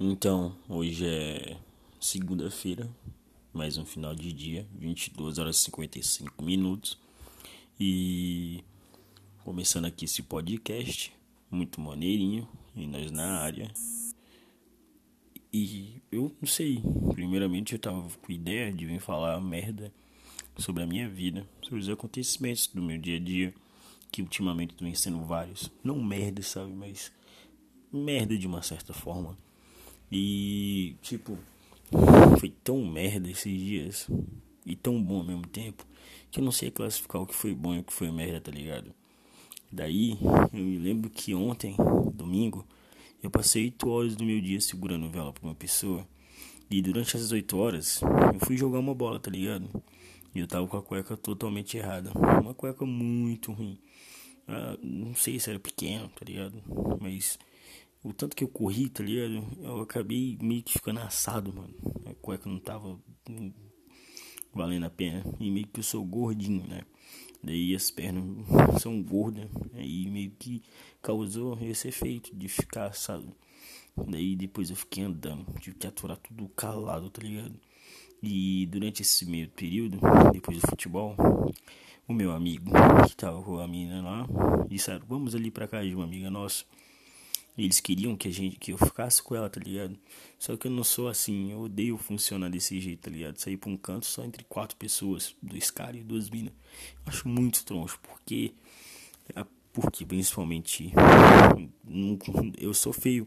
Então, 0.00 0.56
hoje 0.68 1.06
é 1.06 1.56
segunda-feira, 2.00 2.88
mais 3.52 3.76
um 3.76 3.84
final 3.84 4.14
de 4.14 4.32
dia, 4.32 4.66
22 4.74 5.38
horas 5.38 5.56
e 5.56 5.64
55 5.64 6.42
minutos. 6.42 6.98
E 7.78 8.64
começando 9.44 9.84
aqui 9.84 10.06
esse 10.06 10.22
podcast, 10.22 11.12
muito 11.50 11.80
maneirinho, 11.80 12.48
e 12.74 12.86
nós 12.86 13.10
na 13.12 13.38
área. 13.38 13.70
E 15.52 16.00
eu 16.10 16.34
não 16.40 16.48
sei, 16.48 16.82
primeiramente 17.12 17.74
eu 17.74 17.78
tava 17.78 18.08
com 18.22 18.32
ideia 18.32 18.72
de 18.72 18.86
vir 18.86 18.98
falar 18.98 19.40
merda 19.40 19.92
sobre 20.56 20.82
a 20.82 20.86
minha 20.86 21.08
vida, 21.08 21.46
sobre 21.62 21.80
os 21.80 21.88
acontecimentos 21.88 22.66
do 22.66 22.82
meu 22.82 22.98
dia 22.98 23.16
a 23.16 23.20
dia, 23.20 23.54
que 24.10 24.22
ultimamente 24.22 24.74
vem 24.80 24.94
sendo 24.94 25.22
vários. 25.22 25.70
Não 25.84 26.02
merda, 26.02 26.42
sabe, 26.42 26.72
mas 26.72 27.12
merda 27.92 28.36
de 28.36 28.46
uma 28.46 28.62
certa 28.62 28.92
forma. 28.92 29.36
E, 30.12 30.94
tipo, 31.00 31.38
foi 32.38 32.50
tão 32.62 32.84
merda 32.84 33.30
esses 33.30 33.58
dias 33.58 34.10
e 34.66 34.76
tão 34.76 35.02
bom 35.02 35.20
ao 35.20 35.24
mesmo 35.24 35.46
tempo 35.46 35.86
que 36.30 36.38
eu 36.38 36.44
não 36.44 36.52
sei 36.52 36.70
classificar 36.70 37.22
o 37.22 37.26
que 37.26 37.34
foi 37.34 37.54
bom 37.54 37.74
e 37.74 37.78
o 37.78 37.82
que 37.82 37.92
foi 37.94 38.10
merda, 38.10 38.40
tá 38.40 38.50
ligado? 38.50 38.92
Daí, 39.70 40.18
eu 40.52 40.64
me 40.64 40.76
lembro 40.78 41.08
que 41.08 41.34
ontem, 41.34 41.74
domingo, 42.12 42.66
eu 43.22 43.30
passei 43.30 43.64
8 43.64 43.88
horas 43.88 44.14
do 44.14 44.24
meu 44.24 44.38
dia 44.38 44.60
segurando 44.60 45.08
vela 45.08 45.32
pra 45.32 45.48
uma 45.48 45.54
pessoa. 45.54 46.06
E 46.70 46.82
durante 46.82 47.16
essas 47.16 47.32
8 47.32 47.56
horas, 47.56 48.02
eu 48.34 48.40
fui 48.40 48.56
jogar 48.56 48.80
uma 48.80 48.94
bola, 48.94 49.18
tá 49.18 49.30
ligado? 49.30 49.82
E 50.34 50.40
eu 50.40 50.46
tava 50.46 50.66
com 50.66 50.76
a 50.76 50.82
cueca 50.82 51.16
totalmente 51.16 51.76
errada. 51.76 52.10
Uma 52.40 52.52
cueca 52.52 52.84
muito 52.84 53.52
ruim. 53.52 53.78
Ah, 54.46 54.76
não 54.82 55.14
sei 55.14 55.38
se 55.38 55.48
era 55.48 55.58
pequena, 55.58 56.08
tá 56.08 56.24
ligado? 56.24 56.62
Mas 57.00 57.38
o 58.02 58.12
tanto 58.12 58.34
que 58.36 58.44
eu 58.44 58.48
corri, 58.48 58.88
tá 58.88 59.02
ligado? 59.02 59.46
Eu 59.60 59.80
acabei 59.80 60.36
meio 60.40 60.62
que 60.62 60.72
ficando 60.72 61.00
assado, 61.00 61.52
mano. 61.52 61.74
A 62.06 62.14
cueca 62.14 62.48
não 62.48 62.58
tava 62.58 62.98
valendo 64.52 64.86
a 64.86 64.90
pena. 64.90 65.24
E 65.38 65.50
meio 65.50 65.66
que 65.66 65.80
eu 65.80 65.84
sou 65.84 66.04
gordinho, 66.04 66.66
né? 66.66 66.82
Daí 67.42 67.74
as 67.74 67.90
pernas 67.90 68.24
são 68.80 69.02
gordas. 69.02 69.48
Aí 69.74 70.08
meio 70.10 70.30
que 70.38 70.62
causou 71.00 71.58
esse 71.60 71.88
efeito 71.88 72.34
de 72.34 72.48
ficar 72.48 72.86
assado. 72.86 73.34
Daí 74.08 74.34
depois 74.34 74.70
eu 74.70 74.76
fiquei 74.76 75.04
andando. 75.04 75.44
Tive 75.60 75.76
que 75.76 75.86
aturar 75.86 76.16
tudo 76.16 76.48
calado, 76.48 77.10
tá 77.10 77.22
ligado? 77.22 77.54
E 78.22 78.66
durante 78.66 79.02
esse 79.02 79.26
meio 79.26 79.48
período, 79.50 79.98
depois 80.32 80.60
do 80.60 80.68
futebol, 80.68 81.16
o 82.06 82.12
meu 82.12 82.30
amigo, 82.30 82.70
que 83.08 83.16
tava 83.16 83.42
com 83.42 83.58
a 83.58 83.66
menina 83.66 84.00
lá, 84.00 84.26
disseram, 84.68 85.04
vamos 85.08 85.34
ali 85.34 85.50
pra 85.50 85.66
casa 85.66 85.88
de 85.88 85.94
uma 85.94 86.04
amiga 86.04 86.30
nossa. 86.30 86.64
Eles 87.56 87.80
queriam 87.80 88.16
que 88.16 88.28
a 88.28 88.30
gente 88.30 88.56
que 88.58 88.72
eu 88.72 88.78
ficasse 88.78 89.22
com 89.22 89.34
ela, 89.34 89.50
tá 89.50 89.60
ligado? 89.60 89.98
Só 90.38 90.56
que 90.56 90.66
eu 90.66 90.70
não 90.70 90.82
sou 90.82 91.08
assim, 91.08 91.52
eu 91.52 91.60
odeio 91.60 91.96
funcionar 91.98 92.48
desse 92.48 92.80
jeito, 92.80 93.00
tá 93.00 93.10
ligado? 93.10 93.38
Sair 93.38 93.56
pra 93.56 93.70
um 93.70 93.76
canto 93.76 94.06
só 94.06 94.24
entre 94.24 94.44
quatro 94.44 94.76
pessoas, 94.76 95.36
dois 95.42 95.70
caras 95.70 96.00
e 96.00 96.04
duas 96.04 96.30
minas. 96.30 96.52
Acho 97.04 97.28
muito 97.28 97.64
troncho, 97.64 98.00
porque 98.02 98.54
porque 99.72 100.04
principalmente 100.04 100.92
eu 102.58 102.74
sou 102.74 102.92
feio. 102.92 103.26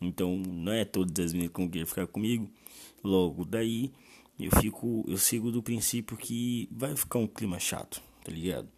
Então 0.00 0.36
não 0.36 0.72
é 0.72 0.84
todas 0.84 1.26
as 1.26 1.32
minas 1.32 1.50
que 1.50 1.68
querem 1.68 1.86
ficar 1.86 2.06
comigo. 2.06 2.50
Logo 3.02 3.44
daí 3.44 3.90
eu 4.38 4.50
fico, 4.60 5.04
eu 5.08 5.16
sigo 5.16 5.50
do 5.50 5.62
princípio 5.62 6.16
que 6.16 6.68
vai 6.70 6.94
ficar 6.94 7.18
um 7.18 7.26
clima 7.26 7.58
chato, 7.58 8.02
tá 8.24 8.30
ligado? 8.30 8.68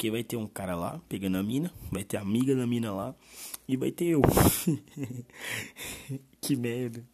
Porque 0.00 0.10
vai 0.10 0.24
ter 0.24 0.38
um 0.38 0.46
cara 0.46 0.74
lá 0.74 0.98
pegando 1.10 1.36
a 1.36 1.42
mina, 1.42 1.70
vai 1.92 2.02
ter 2.02 2.16
a 2.16 2.22
amiga 2.22 2.56
da 2.56 2.66
mina 2.66 2.90
lá 2.90 3.14
e 3.68 3.76
vai 3.76 3.90
ter 3.90 4.06
eu. 4.06 4.22
que 6.40 6.56
merda. 6.56 7.04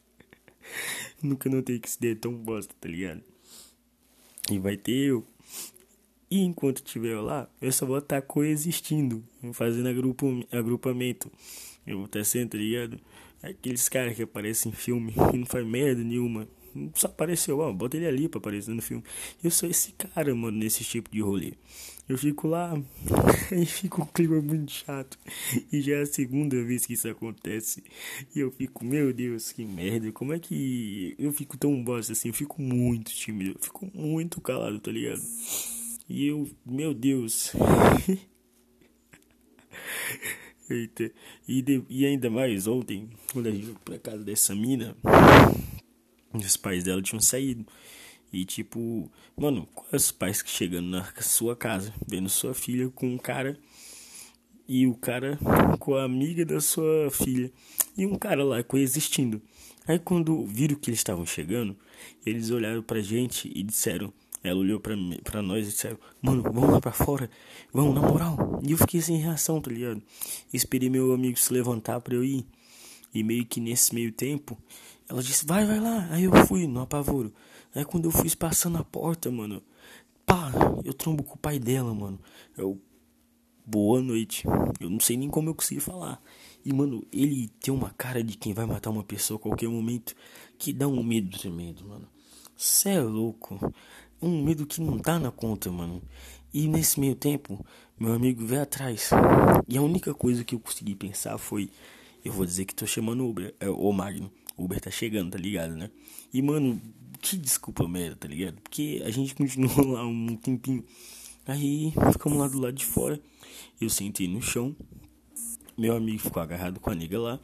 Nunca 1.20 1.50
notei 1.50 1.80
que 1.80 1.88
esse 1.88 1.98
dia 2.00 2.12
é 2.12 2.14
tão 2.14 2.32
bosta, 2.32 2.72
tá 2.80 2.88
ligado? 2.88 3.24
E 4.48 4.60
vai 4.60 4.76
ter 4.76 4.92
eu. 4.92 5.26
E 6.30 6.38
enquanto 6.38 6.80
tiver 6.80 7.18
lá, 7.20 7.50
eu 7.60 7.72
só 7.72 7.84
vou 7.84 7.98
estar 7.98 8.22
coexistindo, 8.22 9.24
fazendo 9.52 9.88
agrupamento. 10.52 11.28
Eu 11.84 11.96
vou 11.96 12.06
estar 12.06 12.22
sendo, 12.22 12.50
tá 12.50 12.58
ligado? 12.58 13.00
Aqueles 13.42 13.88
caras 13.88 14.14
que 14.14 14.22
aparecem 14.22 14.70
em 14.70 14.74
filme 14.76 15.12
e 15.34 15.38
não 15.38 15.46
faz 15.46 15.66
merda 15.66 16.04
nenhuma. 16.04 16.46
Só 16.94 17.08
apareceu, 17.08 17.58
ó, 17.58 17.72
bota 17.72 17.96
ele 17.96 18.06
ali 18.06 18.28
pra 18.28 18.38
aparecer 18.38 18.72
no 18.72 18.80
filme. 18.80 19.02
Eu 19.42 19.50
sou 19.50 19.68
esse 19.68 19.90
cara, 19.90 20.32
mano, 20.36 20.56
nesse 20.56 20.84
tipo 20.84 21.10
de 21.10 21.20
rolê. 21.20 21.54
Eu 22.08 22.16
fico 22.16 22.46
lá 22.46 22.72
e 23.50 23.66
fica 23.66 24.00
um 24.00 24.06
clima 24.06 24.40
muito 24.40 24.70
chato. 24.70 25.18
E 25.72 25.80
já 25.80 25.96
é 25.96 26.02
a 26.02 26.06
segunda 26.06 26.62
vez 26.62 26.86
que 26.86 26.92
isso 26.92 27.08
acontece. 27.08 27.82
E 28.34 28.38
eu 28.38 28.52
fico, 28.52 28.84
meu 28.84 29.12
Deus, 29.12 29.50
que 29.50 29.64
merda. 29.64 30.12
Como 30.12 30.32
é 30.32 30.38
que 30.38 31.16
eu 31.18 31.32
fico 31.32 31.56
tão 31.56 31.82
bosta 31.82 32.12
assim? 32.12 32.28
Eu 32.28 32.34
fico 32.34 32.62
muito 32.62 33.10
tímido. 33.10 33.52
Eu 33.52 33.58
fico 33.60 33.90
muito 33.92 34.40
calado, 34.40 34.78
tá 34.78 34.92
ligado? 34.92 35.20
E 36.08 36.26
eu, 36.26 36.48
meu 36.64 36.94
Deus. 36.94 37.52
Eita. 40.70 41.10
E, 41.48 41.60
de, 41.60 41.82
e 41.88 42.06
ainda 42.06 42.30
mais 42.30 42.68
ontem, 42.68 43.10
quando 43.32 43.48
a 43.48 43.50
gente 43.50 43.66
foi 43.66 43.76
pra 43.84 43.98
casa 43.98 44.22
dessa 44.22 44.54
mina. 44.54 44.96
Os 46.32 46.56
pais 46.56 46.84
dela 46.84 47.02
tinham 47.02 47.20
saído. 47.20 47.66
E 48.36 48.44
tipo, 48.44 49.10
mano, 49.34 49.66
quais 49.74 50.04
os 50.04 50.12
pais 50.12 50.42
que 50.42 50.50
chegando 50.50 50.90
na 50.90 51.10
sua 51.20 51.56
casa, 51.56 51.90
vendo 52.06 52.28
sua 52.28 52.52
filha 52.52 52.90
com 52.90 53.14
um 53.14 53.16
cara 53.16 53.58
e 54.68 54.86
o 54.86 54.94
cara 54.94 55.38
com 55.78 55.94
a 55.94 56.04
amiga 56.04 56.44
da 56.44 56.60
sua 56.60 57.10
filha 57.10 57.50
e 57.96 58.04
um 58.04 58.14
cara 58.14 58.44
lá 58.44 58.62
coexistindo. 58.62 59.40
Aí 59.88 59.98
quando 59.98 60.44
viram 60.44 60.76
que 60.76 60.90
eles 60.90 61.00
estavam 61.00 61.24
chegando, 61.24 61.74
eles 62.26 62.50
olharam 62.50 62.82
pra 62.82 63.00
gente 63.00 63.50
e 63.54 63.62
disseram, 63.62 64.12
ela 64.44 64.60
olhou 64.60 64.80
pra, 64.80 64.94
pra 65.24 65.40
nós 65.40 65.66
e 65.66 65.70
disseram, 65.70 65.96
mano, 66.20 66.42
vamos 66.42 66.68
lá 66.72 66.78
pra 66.78 66.92
fora, 66.92 67.30
vamos 67.72 67.94
na 67.94 68.02
moral. 68.02 68.60
E 68.62 68.72
eu 68.72 68.76
fiquei 68.76 69.00
sem 69.00 69.16
reação, 69.16 69.62
tá 69.62 69.70
ligado? 69.70 70.02
Esperei 70.52 70.90
meu 70.90 71.14
amigo 71.14 71.38
se 71.38 71.50
levantar 71.54 72.00
pra 72.02 72.14
eu 72.14 72.22
ir. 72.22 72.44
E 73.14 73.22
meio 73.22 73.46
que 73.46 73.62
nesse 73.62 73.94
meio 73.94 74.12
tempo, 74.12 74.58
ela 75.08 75.22
disse, 75.22 75.46
vai, 75.46 75.64
vai 75.64 75.80
lá. 75.80 76.06
Aí 76.10 76.24
eu 76.24 76.46
fui 76.46 76.66
no 76.66 76.82
apavoro. 76.82 77.32
Aí 77.76 77.84
quando 77.84 78.06
eu 78.06 78.10
fui 78.10 78.34
passando 78.34 78.78
a 78.78 78.84
porta, 78.84 79.30
mano, 79.30 79.62
pá, 80.24 80.50
eu 80.82 80.94
trombo 80.94 81.22
com 81.22 81.34
o 81.34 81.38
pai 81.38 81.58
dela, 81.58 81.92
mano. 81.92 82.18
Eu, 82.56 82.80
boa 83.66 84.00
noite. 84.00 84.46
Eu 84.80 84.88
não 84.88 84.98
sei 84.98 85.14
nem 85.18 85.28
como 85.28 85.50
eu 85.50 85.54
consegui 85.54 85.78
falar. 85.78 86.18
E, 86.64 86.72
mano, 86.72 87.06
ele 87.12 87.48
tem 87.60 87.74
uma 87.74 87.90
cara 87.90 88.24
de 88.24 88.38
quem 88.38 88.54
vai 88.54 88.64
matar 88.64 88.88
uma 88.88 89.04
pessoa 89.04 89.38
a 89.38 89.42
qualquer 89.42 89.68
momento 89.68 90.16
que 90.56 90.72
dá 90.72 90.88
um 90.88 91.02
medo 91.02 91.38
tremendo, 91.38 91.86
mano. 91.86 92.08
Cê 92.56 92.92
é 92.92 93.00
louco. 93.02 93.60
Um 94.22 94.42
medo 94.42 94.64
que 94.64 94.80
não 94.80 94.98
tá 94.98 95.18
na 95.18 95.30
conta, 95.30 95.70
mano. 95.70 96.00
E 96.54 96.66
nesse 96.68 96.98
meio 96.98 97.14
tempo, 97.14 97.62
meu 98.00 98.14
amigo 98.14 98.42
veio 98.46 98.62
atrás. 98.62 99.10
E 99.68 99.76
a 99.76 99.82
única 99.82 100.14
coisa 100.14 100.42
que 100.42 100.54
eu 100.54 100.60
consegui 100.60 100.94
pensar 100.94 101.36
foi: 101.36 101.68
eu 102.24 102.32
vou 102.32 102.46
dizer 102.46 102.64
que 102.64 102.74
tô 102.74 102.86
chamando 102.86 103.22
o 103.22 103.28
Uber, 103.28 103.54
é, 103.60 103.68
o 103.68 103.92
Magno. 103.92 104.32
Uber 104.56 104.80
tá 104.80 104.90
chegando, 104.90 105.32
tá 105.32 105.38
ligado, 105.38 105.74
né? 105.74 105.90
E, 106.32 106.40
mano, 106.40 106.80
que 107.20 107.36
desculpa 107.36 107.86
merda, 107.86 108.16
tá 108.16 108.28
ligado? 108.28 108.60
Porque 108.62 109.02
a 109.04 109.10
gente 109.10 109.34
continuou 109.34 109.86
lá 109.92 110.06
um 110.06 110.36
tempinho. 110.36 110.84
Aí 111.46 111.92
ficamos 112.12 112.38
lá 112.38 112.48
do 112.48 112.58
lado 112.58 112.74
de 112.74 112.84
fora. 112.84 113.20
Eu 113.80 113.88
sentei 113.90 114.26
no 114.26 114.40
chão. 114.40 114.74
Meu 115.76 115.94
amigo 115.94 116.18
ficou 116.18 116.42
agarrado 116.42 116.80
com 116.80 116.90
a 116.90 116.94
nega 116.94 117.18
lá. 117.18 117.40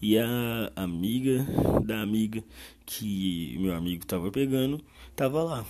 E 0.00 0.16
a 0.16 0.72
amiga 0.76 1.44
da 1.84 2.00
amiga 2.00 2.42
que 2.86 3.56
meu 3.58 3.74
amigo 3.74 4.06
tava 4.06 4.30
pegando 4.30 4.82
tava 5.16 5.42
lá. 5.42 5.66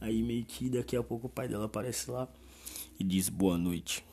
Aí 0.00 0.22
meio 0.22 0.44
que 0.44 0.68
daqui 0.68 0.96
a 0.96 1.02
pouco 1.02 1.26
o 1.26 1.30
pai 1.30 1.48
dela 1.48 1.64
aparece 1.64 2.10
lá 2.10 2.28
e 3.00 3.04
diz 3.04 3.28
boa 3.28 3.56
noite. 3.56 4.04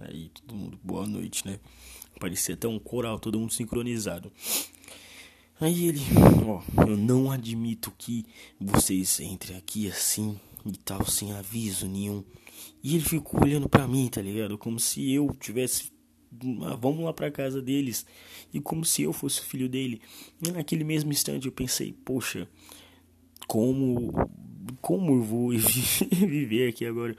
Aí 0.00 0.30
todo 0.34 0.54
mundo, 0.54 0.78
boa 0.82 1.06
noite, 1.06 1.46
né? 1.46 1.58
Parecia 2.20 2.54
até 2.54 2.68
um 2.68 2.78
coral, 2.78 3.18
todo 3.18 3.38
mundo 3.38 3.52
sincronizado. 3.52 4.30
Aí 5.60 5.86
ele, 5.86 6.00
ó, 6.46 6.62
eu 6.86 6.96
não 6.96 7.30
admito 7.30 7.92
que 7.96 8.26
vocês 8.60 9.20
entrem 9.20 9.56
aqui 9.56 9.88
assim 9.88 10.38
e 10.66 10.72
tal, 10.78 11.06
sem 11.06 11.32
aviso 11.32 11.86
nenhum. 11.86 12.24
E 12.82 12.96
ele 12.96 13.04
ficou 13.04 13.42
olhando 13.42 13.68
pra 13.68 13.86
mim, 13.86 14.08
tá 14.08 14.20
ligado? 14.20 14.58
Como 14.58 14.80
se 14.80 15.12
eu 15.12 15.34
tivesse. 15.40 15.92
Ah, 16.62 16.74
vamos 16.74 17.04
lá 17.04 17.12
pra 17.12 17.30
casa 17.30 17.62
deles. 17.62 18.04
E 18.52 18.60
como 18.60 18.84
se 18.84 19.02
eu 19.02 19.12
fosse 19.12 19.40
o 19.40 19.44
filho 19.44 19.68
dele. 19.68 20.02
E 20.44 20.50
naquele 20.50 20.82
mesmo 20.82 21.12
instante 21.12 21.46
eu 21.46 21.52
pensei, 21.52 21.92
poxa, 21.92 22.48
como. 23.46 24.12
Como 24.80 25.14
eu 25.14 25.22
vou 25.22 25.50
viver 26.10 26.70
aqui 26.70 26.84
agora? 26.84 27.16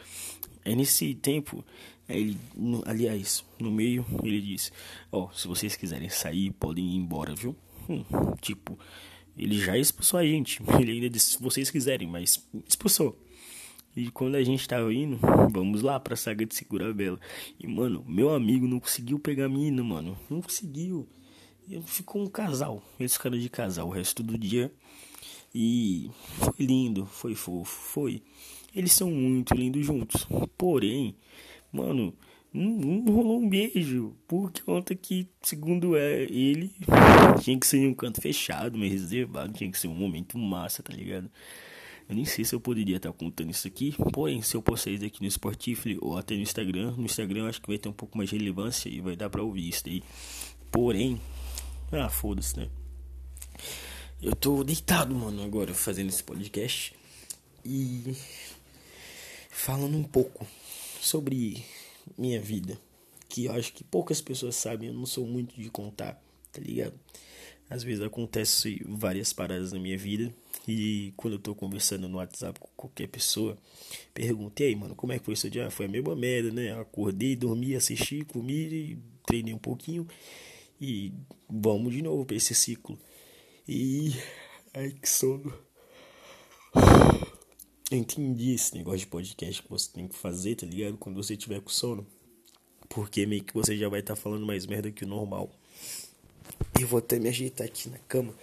É 0.64 0.76
nesse 0.76 1.16
tempo. 1.16 1.64
Ele, 2.08 2.38
aliás, 2.86 3.44
no 3.60 3.72
meio, 3.72 4.06
ele 4.24 4.42
disse: 4.42 4.72
Ó, 5.12 5.26
oh, 5.26 5.34
se 5.34 5.48
vocês 5.48 5.76
quiserem 5.76 6.10
sair, 6.10 6.52
podem 6.52 6.86
ir 6.86 6.98
embora, 6.98 7.34
viu? 7.34 7.56
Hum, 7.90 8.04
tipo, 8.42 8.78
ele 9.38 9.58
já 9.58 9.78
expulsou 9.78 10.20
a 10.20 10.26
gente. 10.26 10.62
Ele 10.80 10.94
ainda 10.94 11.10
disse, 11.10 11.32
se 11.32 11.42
vocês 11.42 11.70
quiserem, 11.70 12.08
mas 12.08 12.48
expulsou. 12.68 13.20
E 13.96 14.12
quando 14.12 14.36
a 14.36 14.44
gente 14.44 14.68
tava 14.68 14.94
indo, 14.94 15.18
vamos 15.52 15.82
lá 15.82 16.00
pra 16.00 16.16
saga 16.16 16.46
de 16.46 16.54
segurar 16.54 16.88
a 16.90 16.94
vela. 16.94 17.20
E, 17.60 17.66
mano, 17.66 18.04
meu 18.06 18.34
amigo 18.34 18.68
não 18.68 18.80
conseguiu 18.80 19.18
pegar 19.18 19.46
a 19.46 19.50
mina, 19.50 19.84
mano. 19.84 20.18
Não 20.30 20.42
conseguiu. 20.42 21.08
Ficou 21.86 22.22
um 22.22 22.28
casal. 22.28 22.84
Eles 23.00 23.14
ficaram 23.14 23.38
de 23.38 23.50
casal 23.50 23.88
o 23.88 23.92
resto 23.92 24.22
do 24.22 24.38
dia. 24.38 24.72
E 25.54 26.12
foi 26.38 26.66
lindo, 26.66 27.06
foi 27.06 27.34
fofo, 27.34 27.72
foi. 27.72 28.22
Eles 28.76 28.92
são 28.92 29.10
muito 29.10 29.54
lindos 29.54 29.86
juntos. 29.86 30.28
Porém, 30.58 31.16
mano, 31.72 32.14
não, 32.56 33.02
não 33.02 33.14
rolou 33.14 33.40
um 33.42 33.50
beijo. 33.50 34.16
Por 34.28 34.52
conta 34.64 34.96
que, 34.96 35.28
segundo 35.42 35.96
é, 35.96 36.24
ele, 36.24 36.72
tinha 37.42 37.60
que 37.60 37.68
ser 37.68 37.78
em 37.80 37.88
um 37.88 37.94
canto 37.94 38.22
fechado, 38.22 38.78
meio 38.78 38.92
reservado. 38.92 39.54
Tinha 39.54 39.72
que 39.72 39.78
ser 39.78 39.88
um 39.88 39.96
momento 39.96 40.38
massa, 40.38 40.82
tá 40.82 40.94
ligado? 40.94 41.30
Eu 42.08 42.16
nem 42.16 42.24
sei 42.24 42.46
se 42.46 42.54
eu 42.54 42.60
poderia 42.60 42.98
estar 42.98 43.12
contando 43.12 43.52
isso 43.52 43.68
aqui. 43.68 43.96
Porém, 44.14 44.42
se 44.42 44.56
eu 44.56 44.62
postar 44.62 44.92
isso 44.92 45.06
aqui 45.06 45.22
no 45.22 45.28
Sportifly 45.28 45.98
ou 46.02 46.18
até 46.18 46.36
no 46.36 46.42
Instagram, 46.42 46.92
no 46.92 47.06
Instagram 47.06 47.42
eu 47.42 47.48
acho 47.48 47.62
que 47.62 47.68
vai 47.68 47.78
ter 47.78 47.90
um 47.90 47.94
pouco 47.94 48.18
mais 48.18 48.30
de 48.30 48.38
relevância 48.38 48.90
e 48.90 49.02
vai 49.02 49.16
dar 49.16 49.30
pra 49.30 49.42
ouvir 49.42 49.68
isso 49.68 49.84
aí. 49.88 50.04
Porém, 50.72 51.20
ah, 51.92 52.10
foda-se, 52.10 52.58
né? 52.58 52.70
Eu 54.22 54.36
tô 54.36 54.64
deitado, 54.64 55.16
mano, 55.16 55.44
agora 55.44 55.74
fazendo 55.74 56.10
esse 56.10 56.24
podcast 56.24 56.94
e 57.64 58.16
falando 59.50 59.98
um 59.98 60.04
pouco 60.04 60.46
sobre 61.02 61.64
minha 62.18 62.40
vida, 62.40 62.78
que 63.28 63.46
eu 63.46 63.52
acho 63.54 63.74
que 63.74 63.84
poucas 63.84 64.22
pessoas 64.22 64.56
sabem, 64.56 64.90
eu 64.90 64.94
não 64.94 65.06
sou 65.06 65.26
muito 65.26 65.60
de 65.60 65.70
contar, 65.70 66.22
tá 66.52 66.62
ligado? 66.62 66.94
Às 67.70 67.84
vezes 67.84 68.04
acontece 68.04 68.82
várias 68.88 69.34
paradas 69.34 69.72
na 69.72 69.80
minha 69.80 69.98
vida 69.98 70.32
e 70.68 71.14
quando 71.18 71.34
eu 71.34 71.40
tô 71.40 71.56
conversando 71.56 72.08
no 72.08 72.18
WhatsApp 72.18 72.60
com 72.60 72.70
qualquer 72.76 73.08
pessoa, 73.08 73.58
perguntei, 74.14 74.76
mano, 74.76 74.96
como 74.96 75.14
é 75.14 75.20
que 75.20 75.26
foi 75.26 75.36
seu 75.36 75.50
dia? 75.50 75.68
Ah, 75.68 75.72
foi 75.72 75.88
a 75.88 75.90
mesma 75.90 76.16
merda, 76.16 76.52
né? 76.52 76.80
acordei, 76.80 77.36
dormi, 77.36 77.76
assisti, 77.76 78.24
comi, 78.24 79.00
treinei 79.26 79.54
um 79.54 79.60
pouquinho 79.60 80.08
e 80.80 81.12
vamos 81.50 81.94
de 81.94 82.02
novo 82.02 82.26
pra 82.26 82.36
esse 82.36 82.54
ciclo. 82.54 82.98
E. 83.68 84.14
Ai, 84.74 84.92
que 84.92 85.10
sono. 85.10 85.54
Eu 87.92 87.98
entendi 88.00 88.54
esse 88.54 88.76
negócio 88.76 89.00
de 89.00 89.08
podcast 89.08 89.62
que 89.62 89.70
você 89.70 89.92
tem 89.92 90.08
que 90.08 90.16
fazer, 90.16 90.56
tá 90.56 90.66
ligado? 90.66 90.98
Quando 90.98 91.16
você 91.16 91.38
tiver 91.38 91.62
com 91.62 91.70
sono. 91.70 92.06
Porque 92.90 93.26
meio 93.26 93.44
que 93.44 93.54
você 93.54 93.78
já 93.78 93.88
vai 93.90 94.00
estar 94.00 94.16
tá 94.16 94.22
falando 94.22 94.46
mais 94.46 94.66
merda 94.66 94.92
que 94.92 95.04
o 95.04 95.08
normal. 95.08 95.52
Eu 96.80 96.88
vou 96.88 97.00
até 97.00 97.20
me 97.20 97.30
ajeitar 97.30 97.68
aqui 97.68 97.90
na 97.90 98.00
cama. 98.00 98.34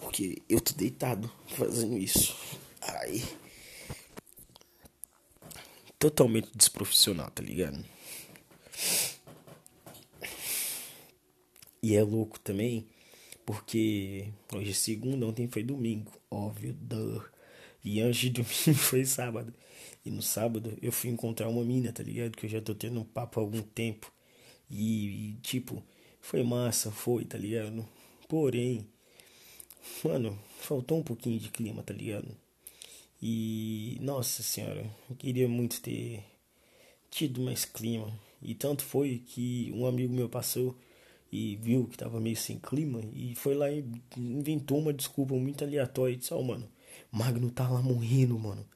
Porque 0.00 0.42
eu 0.48 0.60
tô 0.60 0.72
deitado 0.74 1.30
fazendo 1.48 1.98
isso. 1.98 2.36
Ai. 2.80 3.22
Totalmente 5.98 6.50
desprofissional, 6.54 7.30
tá 7.30 7.42
ligado? 7.42 7.84
E 11.82 11.96
é 11.96 12.02
louco 12.02 12.38
também 12.38 12.86
porque 13.48 14.30
hoje 14.54 14.72
é 14.72 14.74
segunda, 14.74 15.24
ontem 15.26 15.48
foi 15.48 15.62
domingo, 15.62 16.12
óbvio. 16.30 16.76
Duh. 16.78 17.24
E 17.88 18.02
antes 18.02 18.20
de 18.20 18.30
domingo 18.30 18.74
foi 18.78 19.02
sábado. 19.06 19.54
E 20.04 20.10
no 20.10 20.20
sábado 20.20 20.76
eu 20.82 20.92
fui 20.92 21.08
encontrar 21.08 21.48
uma 21.48 21.64
mina, 21.64 21.90
tá 21.90 22.02
ligado? 22.02 22.36
Que 22.36 22.44
eu 22.44 22.50
já 22.50 22.60
tô 22.60 22.74
tendo 22.74 23.00
um 23.00 23.04
papo 23.04 23.40
há 23.40 23.42
algum 23.42 23.62
tempo. 23.62 24.12
E, 24.70 25.30
e 25.30 25.32
tipo, 25.40 25.82
foi 26.20 26.42
massa, 26.42 26.90
foi, 26.90 27.24
tá 27.24 27.38
ligado? 27.38 27.88
Porém, 28.28 28.86
mano, 30.04 30.38
faltou 30.60 30.98
um 30.98 31.02
pouquinho 31.02 31.40
de 31.40 31.48
clima, 31.48 31.82
tá 31.82 31.94
ligado? 31.94 32.28
E, 33.22 33.96
nossa 34.02 34.42
senhora, 34.42 34.84
eu 35.08 35.16
queria 35.16 35.48
muito 35.48 35.80
ter 35.80 36.22
tido 37.10 37.40
mais 37.40 37.64
clima. 37.64 38.12
E 38.42 38.54
tanto 38.54 38.84
foi 38.84 39.22
que 39.26 39.72
um 39.74 39.86
amigo 39.86 40.12
meu 40.12 40.28
passou 40.28 40.78
e 41.32 41.56
viu 41.56 41.86
que 41.88 41.96
tava 41.96 42.20
meio 42.20 42.36
sem 42.36 42.58
clima 42.58 43.00
e 43.14 43.34
foi 43.34 43.54
lá 43.54 43.70
e 43.70 43.82
inventou 44.16 44.78
uma 44.78 44.92
desculpa 44.92 45.34
muito 45.34 45.64
aleatória 45.64 46.12
e 46.12 46.16
disse, 46.16 46.34
oh, 46.34 46.42
mano, 46.42 46.68
Magno 47.10 47.50
tá 47.50 47.68
lá 47.68 47.80
morrendo, 47.82 48.38
mano, 48.38 48.66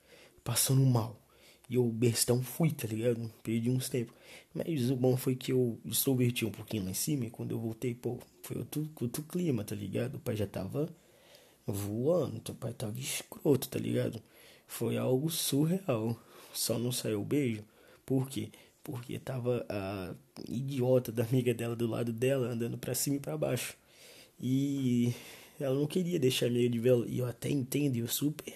passando 0.44 0.84
mal. 0.84 1.20
E 1.68 1.76
eu 1.76 1.84
bestão 1.88 2.42
fui, 2.42 2.70
tá 2.70 2.86
ligado? 2.86 3.30
Perdi 3.42 3.70
uns 3.70 3.88
tempos. 3.88 4.14
Mas 4.54 4.90
o 4.90 4.96
bom 4.96 5.16
foi 5.16 5.34
que 5.36 5.52
eu 5.52 5.78
extroverti 5.84 6.44
um 6.44 6.50
pouquinho 6.50 6.84
lá 6.84 6.90
em 6.90 6.94
cima 6.94 7.26
e 7.26 7.30
quando 7.30 7.52
eu 7.52 7.58
voltei, 7.58 7.94
pô, 7.94 8.18
foi 8.42 8.58
outro, 8.58 8.88
outro 9.00 9.22
clima, 9.22 9.64
tá 9.64 9.74
ligado? 9.74 10.16
O 10.16 10.20
pai 10.20 10.36
já 10.36 10.46
tava 10.46 10.88
voando, 11.66 12.42
o 12.50 12.54
pai 12.54 12.72
tava 12.72 12.98
escroto, 12.98 13.68
tá 13.68 13.78
ligado? 13.78 14.22
Foi 14.66 14.96
algo 14.96 15.30
surreal. 15.30 16.20
Só 16.52 16.78
não 16.78 16.92
saiu 16.92 17.22
o 17.22 17.24
beijo. 17.24 17.64
Por 18.04 18.28
quê? 18.28 18.50
porque 18.82 19.18
tava 19.18 19.64
a 19.68 20.14
idiota 20.48 21.12
da 21.12 21.22
amiga 21.24 21.54
dela 21.54 21.76
do 21.76 21.86
lado 21.86 22.12
dela 22.12 22.48
andando 22.48 22.76
para 22.76 22.94
cima 22.94 23.16
e 23.16 23.20
para 23.20 23.36
baixo. 23.36 23.76
E 24.40 25.14
ela 25.64 25.74
não 25.74 25.86
queria 25.86 26.18
deixar 26.18 26.46
amiga 26.46 26.68
de 26.68 26.78
vela, 26.78 27.06
e 27.08 27.18
eu 27.18 27.26
até 27.26 27.48
entendo, 27.50 27.96
eu 27.96 28.08
super 28.08 28.54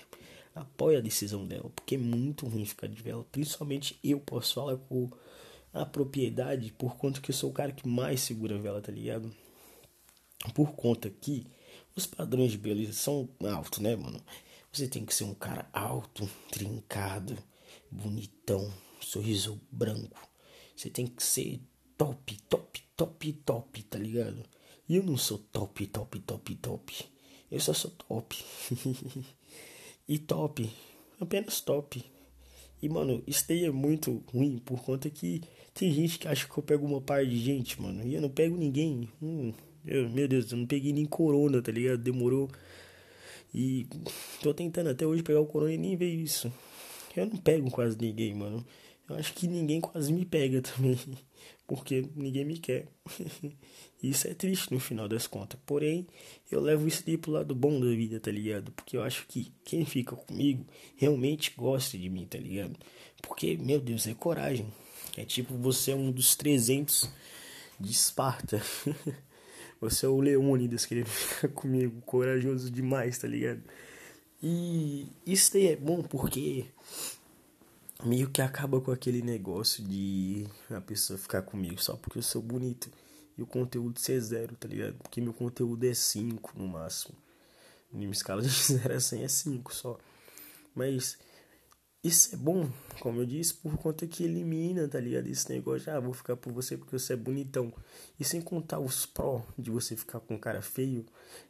apoio 0.55 0.99
a 0.99 1.03
decisão 1.03 1.47
dela, 1.47 1.71
porque 1.75 1.97
é 1.97 1.99
muito 1.99 2.47
ruim 2.47 2.65
ficar 2.65 2.87
de 2.87 3.01
vela, 3.03 3.25
principalmente 3.31 3.99
eu 4.03 4.19
posso 4.19 4.55
falar 4.55 4.77
com 4.77 5.11
a 5.73 5.85
propriedade 5.85 6.73
por 6.73 6.97
conta 6.97 7.21
que 7.21 7.31
eu 7.31 7.35
sou 7.35 7.51
o 7.51 7.53
cara 7.53 7.73
que 7.73 7.87
mais 7.87 8.21
segura 8.21 8.57
a 8.57 8.59
vela, 8.59 8.81
tá 8.81 8.91
ligado? 8.91 9.31
Por 10.55 10.73
conta 10.73 11.11
que 11.11 11.47
os 11.95 12.07
padrões 12.07 12.53
de 12.53 12.59
beleza 12.59 12.95
são 12.95 13.29
altos, 13.45 13.81
né, 13.81 13.95
mano? 13.95 14.23
Você 14.73 14.89
tem 14.89 15.05
que 15.05 15.15
ser 15.15 15.25
um 15.25 15.35
cara 15.35 15.69
alto, 15.73 16.29
trincado, 16.51 17.37
bonitão, 17.91 18.73
sorriso 19.01 19.61
branco. 19.71 20.19
Você 20.75 20.91
tem 20.91 21.07
que 21.07 21.23
ser 21.23 21.61
top, 21.97 22.37
top, 22.49 22.83
top, 22.97 23.33
top, 23.33 23.83
tá 23.85 23.99
ligado? 23.99 24.43
E 24.89 24.97
eu 24.97 25.03
não 25.03 25.17
sou 25.17 25.39
top, 25.39 25.87
top, 25.87 26.19
top, 26.21 26.55
top. 26.57 27.05
Eu 27.51 27.61
só 27.61 27.73
sou 27.73 27.91
top. 27.91 28.37
e 30.09 30.19
top, 30.19 30.71
apenas 31.21 31.61
top. 31.61 32.05
E 32.81 32.89
mano, 32.89 33.23
isso 33.27 33.45
daí 33.49 33.65
é 33.65 33.71
muito 33.71 34.23
ruim 34.33 34.59
por 34.59 34.83
conta 34.83 35.09
que 35.11 35.43
tem 35.75 35.93
gente 35.93 36.19
que 36.19 36.29
acha 36.29 36.47
que 36.47 36.57
eu 36.57 36.63
pego 36.63 36.87
uma 36.87 37.01
par 37.01 37.25
de 37.25 37.39
gente, 37.39 37.81
mano. 37.81 38.07
E 38.07 38.15
eu 38.15 38.21
não 38.21 38.31
pego 38.31 38.57
ninguém. 38.57 39.09
Hum, 39.21 39.53
eu, 39.85 40.09
meu 40.09 40.29
Deus, 40.29 40.51
eu 40.51 40.59
não 40.59 40.67
peguei 40.67 40.93
nem 40.93 41.05
corona, 41.05 41.63
tá 41.63 41.73
ligado? 41.73 41.99
Demorou. 41.99 42.51
E 43.55 43.87
tô 44.43 44.53
tentando 44.53 44.91
até 44.91 45.07
hoje 45.07 45.23
pegar 45.23 45.41
o 45.41 45.47
corona 45.47 45.73
e 45.73 45.79
nem 45.79 45.97
veio 45.97 46.21
isso. 46.21 46.53
Eu 47.17 47.27
não 47.27 47.37
pego 47.37 47.71
quase 47.71 47.97
ninguém, 47.99 48.35
mano. 48.35 48.65
Eu 49.09 49.17
acho 49.17 49.33
que 49.33 49.47
ninguém 49.47 49.81
quase 49.81 50.13
me 50.13 50.25
pega 50.25 50.61
também, 50.63 50.99
porque 51.67 52.09
ninguém 52.15 52.45
me 52.45 52.59
quer. 52.59 52.87
isso 54.03 54.29
é 54.29 54.35
triste 54.35 54.73
no 54.73 54.79
final 54.79 55.09
das 55.09 55.27
contas. 55.27 55.59
Porém, 55.67 56.07
eu 56.51 56.61
levo 56.61 56.87
isso 56.87 57.03
daí 57.05 57.19
pro 57.19 57.33
lado 57.33 57.55
bom 57.55 57.81
da 57.81 57.87
vida, 57.87 58.21
tá 58.21 58.31
ligado? 58.31 58.71
Porque 58.73 58.97
eu 58.97 59.03
acho 59.03 59.27
que 59.27 59.53
quem 59.65 59.85
fica 59.85 60.15
comigo 60.15 60.65
realmente 60.97 61.53
gosta 61.57 61.99
de 61.99 62.09
mim, 62.09 62.27
tá 62.27 62.39
ligado? 62.39 62.77
Porque, 63.23 63.57
meu 63.57 63.81
Deus, 63.81 64.07
é 64.07 64.15
coragem. 64.15 64.67
É 65.17 65.25
tipo, 65.25 65.55
você 65.55 65.93
é 65.93 65.97
um 65.97 66.13
dos 66.13 66.37
300 66.37 67.11
de 67.81 67.91
Esparta. 67.91 68.63
você 69.81 70.07
é 70.07 70.09
o 70.09 70.21
Leônidas 70.21 70.87
querendo 70.87 71.07
ficar 71.11 71.49
comigo, 71.49 72.01
corajoso 72.03 72.71
demais, 72.71 73.19
tá 73.19 73.27
ligado? 73.27 73.63
E 74.43 75.09
isso 75.27 75.53
daí 75.55 75.69
é 75.69 75.77
bom 75.77 76.03
porque 76.03 76.67
meio 78.05 78.31
que 78.31 78.43
acaba 78.43 78.81
com 78.81 78.91
aquele 78.91 79.23
negócio 79.23 79.83
de 79.85 80.47
a 80.71 80.81
pessoa 80.81 81.19
ficar 81.19 81.43
comigo 81.43 81.81
só 81.81 81.97
porque 81.97 82.19
eu 82.19 82.23
sou 82.23 82.43
bonito 82.43 82.91
e 83.37 83.43
o 83.43 83.47
conteúdo 83.47 83.99
ser 83.99 84.21
zero, 84.21 84.57
tá 84.57 84.67
ligado? 84.67 84.95
Porque 84.95 85.21
meu 85.21 85.33
conteúdo 85.33 85.85
é 85.85 85.95
5 85.95 86.53
no 86.57 86.67
máximo. 86.67 87.17
Em 87.93 88.11
escala 88.11 88.43
de 88.43 88.49
0 88.49 88.95
a 88.95 89.01
100 89.01 89.25
é 89.25 89.29
5 89.29 89.75
só. 89.75 89.99
Mas 90.75 91.19
isso 92.03 92.35
é 92.35 92.39
bom, 92.39 92.71
como 93.01 93.21
eu 93.21 93.27
disse, 93.27 93.55
por 93.55 93.77
conta 93.79 94.07
que 94.07 94.23
elimina, 94.25 94.87
tá 94.87 95.01
ligado? 95.01 95.27
Esse 95.27 95.51
negócio 95.51 95.85
de, 95.85 95.91
ah, 95.91 95.99
vou 95.99 96.13
ficar 96.13 96.37
por 96.37 96.53
você 96.53 96.77
porque 96.77 96.97
você 96.97 97.15
é 97.15 97.17
bonitão. 97.17 97.73
E 98.19 98.25
sem 98.25 98.41
contar 98.41 98.79
os 98.79 99.05
pró 99.05 99.45
de 99.59 99.71
você 99.71 99.97
ficar 99.97 100.21
com 100.21 100.35
um 100.35 100.39
cara 100.39 100.63
feio, 100.63 101.05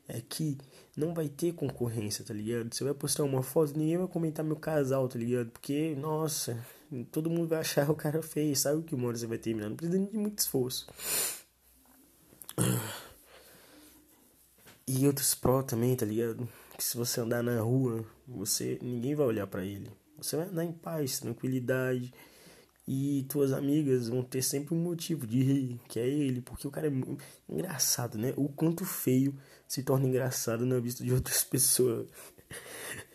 é 0.08 0.20
que 0.20 0.56
não 0.96 1.12
vai 1.12 1.28
ter 1.28 1.52
concorrência, 1.52 2.24
tá 2.24 2.32
ligado? 2.32 2.74
Você 2.74 2.84
vai 2.84 2.94
postar 2.94 3.24
uma 3.24 3.42
foto, 3.42 3.76
ninguém 3.76 3.98
vai 3.98 4.08
comentar 4.08 4.44
meu 4.44 4.56
casal, 4.56 5.06
tá 5.08 5.18
ligado? 5.18 5.50
Porque, 5.50 5.94
nossa, 5.96 6.58
todo 7.12 7.28
mundo 7.28 7.48
vai 7.48 7.60
achar 7.60 7.88
o 7.90 7.94
cara 7.94 8.22
feio, 8.22 8.56
sabe 8.56 8.78
o 8.78 8.82
que 8.82 8.94
uma 8.94 9.08
hora 9.08 9.16
você 9.16 9.26
vai 9.26 9.38
terminar? 9.38 9.68
Não 9.68 9.76
precisa 9.76 9.98
de 9.98 10.16
muito 10.16 10.38
esforço. 10.38 10.86
E 14.88 15.06
outros 15.06 15.34
pró 15.34 15.62
também, 15.62 15.94
tá 15.96 16.06
ligado? 16.06 16.48
Que 16.78 16.84
se 16.84 16.96
você 16.96 17.20
andar 17.20 17.42
na 17.42 17.60
rua, 17.60 18.04
você 18.26 18.78
ninguém 18.80 19.14
vai 19.14 19.26
olhar 19.26 19.46
para 19.46 19.64
ele. 19.64 19.90
Você 20.18 20.36
vai 20.36 20.46
andar 20.46 20.64
em 20.64 20.72
paz, 20.72 21.20
tranquilidade. 21.20 22.12
E 22.88 23.26
tuas 23.28 23.52
amigas 23.52 24.08
vão 24.08 24.22
ter 24.22 24.42
sempre 24.42 24.72
um 24.72 24.78
motivo 24.78 25.26
de 25.26 25.42
rir, 25.42 25.80
que 25.88 25.98
é 25.98 26.06
ele, 26.06 26.40
porque 26.40 26.68
o 26.68 26.70
cara 26.70 26.86
é 26.86 26.92
engraçado, 27.48 28.16
né? 28.16 28.32
O 28.36 28.48
quanto 28.48 28.84
feio 28.84 29.36
se 29.66 29.82
torna 29.82 30.06
engraçado 30.06 30.64
na 30.64 30.78
vista 30.78 31.02
de 31.02 31.12
outras 31.12 31.42
pessoas. 31.44 32.08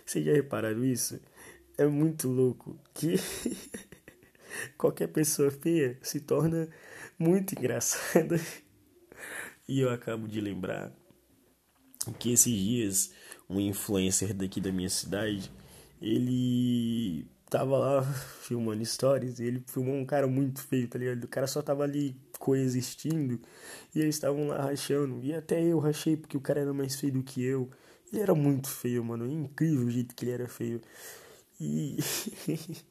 Vocês 0.06 0.26
já 0.26 0.34
repararam 0.34 0.84
isso? 0.84 1.22
É 1.78 1.88
muito 1.88 2.28
louco 2.28 2.78
que 2.94 3.16
qualquer 4.78 5.08
pessoa 5.08 5.50
feia 5.50 5.98
se 6.02 6.20
torna 6.20 6.68
muito 7.18 7.58
engraçada. 7.58 8.38
E 9.70 9.80
eu 9.80 9.90
acabo 9.90 10.28
de 10.28 10.42
lembrar 10.42 10.92
que 12.20 12.34
esses 12.34 12.54
dias 12.54 13.14
um 13.50 13.60
influencer 13.60 14.34
daqui 14.34 14.60
da 14.60 14.72
minha 14.72 14.90
cidade, 14.90 15.52
ele 16.02 17.28
tava 17.50 17.78
lá 17.78 18.04
filmando 18.42 18.84
stories 18.86 19.40
e 19.40 19.44
ele 19.46 19.64
filmou 19.68 19.96
um 19.96 20.06
cara 20.06 20.28
muito 20.28 20.62
feio, 20.62 20.88
tá 20.88 20.98
ligado? 20.98 21.24
O 21.26 21.28
cara 21.28 21.48
só 21.48 21.62
tava 21.62 21.84
ali 21.84 22.16
coexistindo 22.40 23.40
e 23.94 24.00
eles 24.00 24.16
estavam 24.16 24.48
lá 24.48 24.62
rachando. 24.62 25.20
E 25.24 25.34
até 25.34 25.62
eu 25.64 25.80
rachei 25.80 26.18
porque 26.18 26.38
o 26.38 26.42
cara 26.42 26.62
era 26.62 26.74
mais 26.74 26.96
feio 26.96 27.14
do 27.14 27.24
que 27.24 27.44
eu. 27.44 27.70
Ele 28.12 28.22
era 28.22 28.34
muito 28.34 28.70
feio, 28.70 29.04
mano. 29.04 29.26
É 29.26 29.30
incrível 29.32 29.86
o 29.86 29.92
jeito 29.92 30.16
que 30.16 30.26
ele 30.26 30.32
era 30.32 30.48
feio. 30.48 30.82
E. 31.60 31.98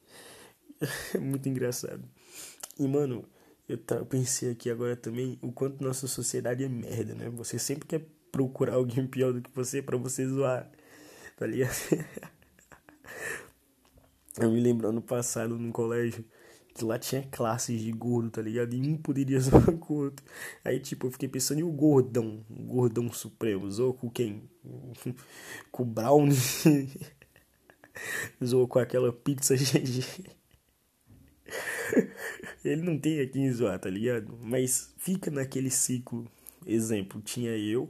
é 1.15 1.19
muito 1.19 1.47
engraçado. 1.49 2.03
E, 2.79 2.87
mano, 2.87 3.25
eu 3.67 3.77
pensei 4.05 4.51
aqui 4.51 4.69
agora 4.69 4.95
também 4.95 5.37
o 5.41 5.51
quanto 5.51 5.83
nossa 5.83 6.07
sociedade 6.07 6.63
é 6.63 6.69
merda, 6.69 7.13
né? 7.15 7.29
Você 7.31 7.59
sempre 7.59 7.87
quer 7.87 8.05
procurar 8.31 8.75
alguém 8.75 9.05
pior 9.07 9.33
do 9.33 9.41
que 9.41 9.51
você 9.53 9.81
para 9.81 9.97
você 9.97 10.27
zoar, 10.27 10.71
tá 11.37 11.45
ligado? 11.45 11.75
eu 14.37 14.51
me 14.51 14.59
lembro 14.59 14.87
ano 14.87 15.01
passado 15.01 15.57
no 15.57 15.71
colégio 15.71 16.25
que 16.73 16.85
lá 16.85 16.97
tinha 16.97 17.23
classes 17.23 17.81
de 17.81 17.91
gordo, 17.91 18.29
tá 18.29 18.41
ligado? 18.41 18.73
E 18.73 18.81
um 18.81 18.97
poderia 18.97 19.39
zoar 19.39 19.71
com 19.77 19.93
o 19.93 19.97
outro. 20.05 20.25
Aí, 20.63 20.79
tipo, 20.79 21.07
eu 21.07 21.11
fiquei 21.11 21.27
pensando 21.27 21.59
em 21.59 21.63
o 21.63 21.71
gordão, 21.71 22.45
o 22.49 22.63
gordão 22.63 23.11
supremo. 23.11 23.69
Zoou 23.69 23.93
com 23.93 24.09
quem? 24.09 24.49
com 25.71 25.83
o 25.83 25.85
Brownie. 25.85 26.35
Zoou 28.43 28.67
com 28.67 28.79
aquela 28.79 29.11
pizza 29.11 29.55
GG. 29.55 30.31
Ele 32.63 32.81
não 32.83 32.97
tem 32.97 33.19
a 33.19 33.27
quem 33.27 33.51
zoar, 33.51 33.77
tá 33.79 33.89
ligado? 33.89 34.37
Mas 34.41 34.93
fica 34.97 35.29
naquele 35.29 35.69
ciclo. 35.69 36.25
Exemplo, 36.65 37.21
tinha 37.21 37.57
eu, 37.57 37.89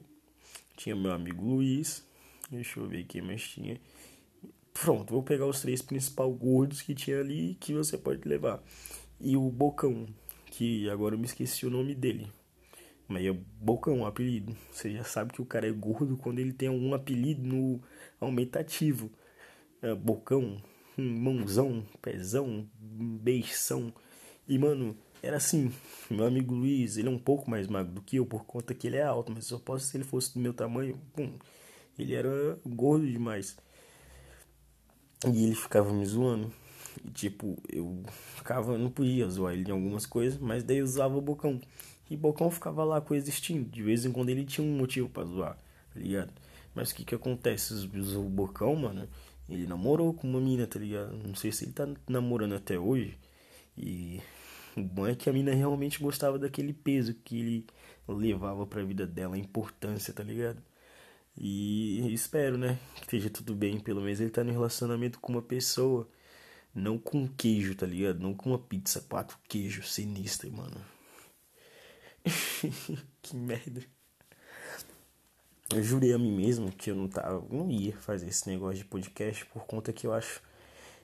tinha 0.75 0.96
meu 0.96 1.12
amigo 1.12 1.46
Luiz. 1.46 2.04
Deixa 2.50 2.80
eu 2.80 2.88
ver 2.88 3.06
quem 3.06 3.22
mais 3.22 3.42
tinha. 3.42 3.80
Pronto, 4.74 5.12
vou 5.12 5.24
pegar 5.24 5.46
os 5.46 5.62
três 5.62 5.82
principais 5.82 6.34
gordos 6.38 6.82
que 6.82 6.96
tinha 6.96 7.20
ali 7.20 7.56
que 7.60 7.74
você 7.74 7.98
pode 7.98 8.28
levar. 8.28 8.63
E 9.20 9.38
o 9.38 9.50
Bocão, 9.50 10.08
que 10.48 10.90
agora 10.90 11.16
eu 11.16 11.20
me 11.20 11.25
esqueci 11.25 11.66
o 11.66 11.70
nome 11.70 11.94
dele. 11.94 12.32
Mas 13.08 13.25
é 13.25 13.34
Bocão, 13.60 14.06
apelido. 14.06 14.56
Você 14.72 14.92
já 14.92 15.04
sabe 15.04 15.34
que 15.34 15.42
o 15.42 15.46
cara 15.46 15.68
é 15.68 15.72
gordo 15.72 16.18
quando 16.18 16.40
ele 16.40 16.54
tem 16.54 16.70
algum 16.70 16.94
apelido 16.94 17.44
no 17.44 17.82
aumentativo. 18.20 19.12
É, 19.82 19.96
bocão, 19.96 20.62
mãozão, 20.98 21.84
pezão, 22.01 22.70
beição. 22.80 23.94
E, 24.48 24.58
mano, 24.58 24.96
era 25.22 25.38
assim. 25.38 25.72
Meu 26.10 26.25
amigo 26.25 26.54
Luiz, 26.54 26.98
ele 26.98 27.08
é 27.08 27.12
um 27.12 27.20
pouco 27.20 27.50
mais 27.50 27.68
magro 27.68 27.92
do 27.94 28.01
que 28.01 28.18
eu, 28.18 28.25
por 28.25 28.46
conta 28.46 28.74
que 28.74 28.88
ele 28.88 28.98
é 28.98 29.04
alto. 29.04 29.32
Mas 29.32 29.50
eu 29.50 29.60
posso, 29.60 29.86
se 29.86 29.98
ele 29.98 30.04
fosse 30.04 30.34
do 30.34 30.40
meu 30.40 30.54
tamanho, 30.54 31.00
pum, 31.13 31.34
ele 31.98 32.13
era 32.13 32.60
gordo 32.66 33.06
demais. 33.06 33.58
E 35.25 35.44
ele 35.46 35.56
ficava 35.56 35.92
me 35.94 36.06
zoando. 36.06 36.51
E, 37.06 37.10
tipo, 37.12 37.58
eu 37.70 38.04
ficava, 38.36 38.78
não 38.78 38.90
podia 38.90 39.30
zoar 39.30 39.54
ele 39.54 39.70
em 39.70 39.72
algumas 39.72 40.06
coisas, 40.06 40.40
mas 40.40 40.63
daí 40.63 40.78
eu 40.78 40.86
usava 40.86 41.18
o 41.18 41.22
Bocão. 41.22 41.60
E 42.10 42.16
o 42.16 42.18
Bocão 42.18 42.50
ficava 42.51 42.84
lá 42.84 43.00
coexistindo. 43.00 43.70
De 43.70 43.84
vez 43.84 44.06
em 44.06 44.12
quando 44.12 44.30
ele 44.30 44.46
tinha 44.46 44.66
um 44.66 44.78
motivo 44.78 45.10
para 45.10 45.25
zoar, 45.25 45.58
tá 45.94 46.00
ligado? 46.00 46.32
Mas 46.74 46.92
o 46.92 46.96
que 46.96 47.06
que 47.06 47.16
acontece? 47.16 47.74
O 48.16 48.24
Bocão, 48.24 48.75
mano, 48.75 49.08
ele 49.50 49.68
namorou 49.68 50.13
com 50.13 50.28
uma 50.28 50.40
mina, 50.40 50.66
tá 50.68 50.80
ligado? 50.80 51.16
Não 51.18 51.36
sei 51.36 51.51
se 51.51 51.66
ele 51.66 51.74
tá 51.74 51.88
namorando 52.08 52.56
até 52.56 52.80
hoje. 52.80 53.18
E 53.78 54.20
o 54.75 54.82
bom 54.82 55.08
é 55.08 55.16
que 55.16 55.30
a 55.30 55.34
mina 55.34 55.54
realmente 55.54 56.00
gostava 56.00 56.40
daquele 56.40 56.74
peso 56.74 57.13
que 57.13 57.40
ele 57.40 57.68
levava 58.08 58.66
pra 58.66 58.84
vida 58.84 59.06
dela, 59.06 59.36
a 59.36 59.40
importância, 59.40 60.13
tá 60.13 60.24
ligado? 60.24 60.62
E 61.38 62.14
espero, 62.14 62.58
né, 62.58 62.80
que 62.96 63.02
esteja 63.02 63.30
tudo 63.30 63.56
bem. 63.56 63.80
Pelo 63.80 64.02
menos 64.02 64.20
ele 64.20 64.30
tá 64.30 64.44
no 64.44 64.52
relacionamento 64.52 65.20
com 65.20 65.34
uma 65.34 65.42
pessoa. 65.42 66.08
Não 66.74 66.98
com 66.98 67.28
queijo, 67.28 67.76
tá 67.76 67.86
ligado? 67.86 68.20
Não 68.20 68.34
com 68.34 68.52
uma 68.52 68.60
pizza, 68.60 69.02
quatro 69.02 69.38
queijos, 69.48 69.94
sinistra, 69.94 70.50
mano. 70.50 70.80
que 73.22 73.36
merda. 73.36 73.82
Eu 75.74 75.82
jurei 75.84 76.14
a 76.14 76.18
mim 76.18 76.36
mesmo 76.36 76.72
que 76.72 76.92
eu 76.92 76.96
não 76.96 77.08
tava, 77.08 77.46
não 77.50 77.72
ia 77.72 77.96
fazer 77.98 78.28
esse 78.28 78.48
negócio 78.50 78.78
de 78.78 78.86
podcast 78.86 79.46
por 79.46 79.66
conta 79.66 79.94
que 79.94 80.06
eu 80.06 80.14
acho 80.14 80.42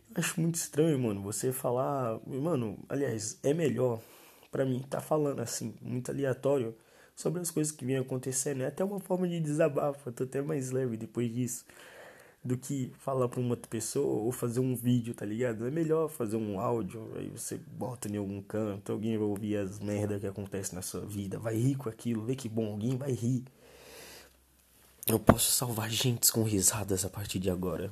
eu 0.10 0.22
acho 0.22 0.40
muito 0.40 0.56
estranho, 0.56 0.98
mano, 1.00 1.22
você 1.22 1.52
falar, 1.52 2.20
mano, 2.26 2.78
aliás, 2.90 3.40
é 3.44 3.54
melhor 3.54 4.02
para 4.52 4.66
mim 4.66 4.80
tá 4.82 5.00
falando 5.02 5.40
assim, 5.42 5.74
muito 5.82 6.12
aleatório 6.12 6.76
sobre 7.18 7.42
as 7.42 7.50
coisas 7.50 7.72
que 7.72 7.84
vêm 7.84 7.98
acontecendo. 7.98 8.62
É 8.62 8.68
até 8.68 8.84
uma 8.84 9.00
forma 9.00 9.28
de 9.28 9.40
desabafo, 9.40 10.08
eu 10.08 10.14
tô 10.14 10.24
até 10.24 10.40
mais 10.40 10.70
leve 10.70 10.96
depois 10.96 11.34
disso. 11.34 11.66
Do 12.44 12.56
que 12.56 12.94
falar 13.00 13.28
pra 13.28 13.40
uma 13.40 13.50
outra 13.50 13.68
pessoa 13.68 14.22
ou 14.22 14.32
fazer 14.32 14.60
um 14.60 14.76
vídeo, 14.76 15.16
tá 15.16 15.26
ligado? 15.26 15.66
É 15.66 15.72
melhor 15.72 16.08
fazer 16.10 16.38
um 16.38 16.60
áudio, 16.60 17.12
aí 17.16 17.28
você 17.30 17.58
bota 17.58 18.08
em 18.08 18.18
algum 18.18 18.40
canto, 18.42 18.92
alguém 18.92 19.18
vai 19.18 19.28
ouvir 19.28 19.58
as 19.58 19.80
merdas 19.80 20.22
que 20.22 20.28
acontecem 20.28 20.76
na 20.76 20.84
sua 20.84 21.02
vida, 21.02 21.40
vai 21.40 21.56
rir 21.56 21.76
com 21.76 21.90
aquilo, 21.90 22.24
vê 22.24 22.36
que 22.36 22.48
bom, 22.48 22.72
alguém 22.72 22.96
vai 22.96 23.12
rir. 23.12 23.44
Eu 25.08 25.20
posso 25.20 25.52
salvar 25.52 25.90
gente 25.90 26.32
com 26.32 26.44
risadas 26.44 27.04
a 27.04 27.10
partir 27.10 27.40
de 27.40 27.50
agora. 27.50 27.92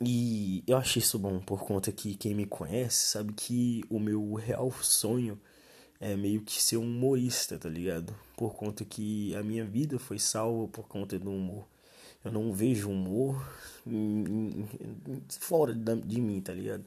E 0.00 0.62
eu 0.66 0.76
achei 0.76 1.02
isso 1.02 1.18
bom 1.18 1.40
por 1.40 1.64
conta 1.64 1.90
que 1.90 2.14
quem 2.14 2.34
me 2.34 2.46
conhece 2.46 3.08
sabe 3.08 3.32
que 3.32 3.82
o 3.90 3.98
meu 3.98 4.34
real 4.34 4.70
sonho 4.70 5.38
é 6.00 6.16
meio 6.16 6.42
que 6.42 6.62
ser 6.62 6.76
um 6.76 6.82
humorista, 6.82 7.58
tá 7.58 7.68
ligado? 7.68 8.14
Por 8.36 8.54
conta 8.54 8.84
que 8.84 9.34
a 9.34 9.42
minha 9.42 9.64
vida 9.64 9.98
foi 9.98 10.18
salva 10.18 10.68
por 10.68 10.86
conta 10.86 11.18
do 11.18 11.30
humor. 11.30 11.66
Eu 12.24 12.32
não 12.32 12.52
vejo 12.52 12.90
humor 12.90 13.44
fora 15.40 15.74
de 15.74 16.20
mim, 16.20 16.40
tá 16.40 16.52
ligado? 16.52 16.84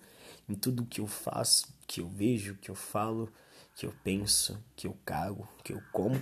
Em 0.48 0.56
tudo 0.56 0.86
que 0.86 1.02
eu 1.02 1.08
faço, 1.08 1.68
que 1.88 2.02
eu 2.02 2.08
vejo, 2.08 2.56
que 2.56 2.70
eu 2.70 2.76
falo, 2.76 3.32
que 3.76 3.86
eu 3.86 3.94
penso, 4.04 4.58
que 4.76 4.88
eu 4.88 4.96
cago, 5.06 5.48
que 5.64 5.74
eu 5.74 5.82
como. 5.92 6.16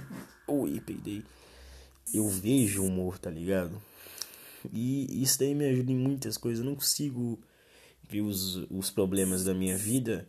Ui, 0.47 0.79
peidei. 0.79 1.23
Eu 2.13 2.27
vejo 2.27 2.83
humor, 2.83 3.17
tá 3.17 3.29
ligado? 3.29 3.81
E 4.73 5.23
isso 5.23 5.39
daí 5.39 5.53
me 5.53 5.65
ajuda 5.65 5.91
em 5.91 5.97
muitas 5.97 6.37
coisas. 6.37 6.63
Eu 6.63 6.69
não 6.69 6.75
consigo 6.75 7.39
ver 8.07 8.21
os, 8.21 8.55
os 8.69 8.89
problemas 8.89 9.43
da 9.43 9.53
minha 9.53 9.77
vida 9.77 10.27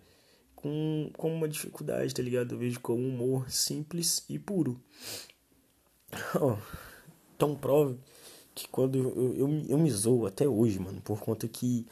com, 0.63 1.11
com 1.17 1.35
uma 1.35 1.49
dificuldade, 1.49 2.15
tá 2.15 2.23
ligado? 2.23 2.55
Eu 2.55 2.59
vejo 2.59 2.81
como 2.81 3.03
um 3.03 3.09
humor 3.09 3.51
simples 3.51 4.25
e 4.29 4.39
puro. 4.39 4.81
Oh, 6.35 6.57
tão 7.39 7.55
prove 7.55 7.97
que 8.55 8.69
quando 8.69 8.97
eu, 8.99 9.35
eu, 9.35 9.65
eu 9.69 9.79
me 9.79 9.91
zoo 9.91 10.27
até 10.27 10.49
hoje, 10.49 10.79
mano, 10.79 11.01
por 11.01 11.21
conta 11.21 11.47
que 11.49 11.87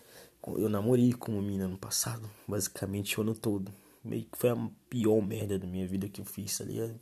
eu 0.45 0.69
namorei 0.69 1.13
com 1.13 1.33
uma 1.33 1.43
menina 1.43 1.69
no 1.69 1.79
passado, 1.79 2.29
basicamente 2.47 3.19
o 3.19 3.23
ano 3.23 3.35
todo. 3.35 3.73
Meio 4.05 4.25
que 4.25 4.39
foi 4.39 4.51
a 4.51 4.71
pior 4.89 5.21
merda 5.21 5.59
da 5.59 5.67
minha 5.67 5.87
vida 5.87 6.09
que 6.09 6.21
eu 6.21 6.25
fiz, 6.25 6.57
tá 6.57 6.65
ligado? 6.65 6.99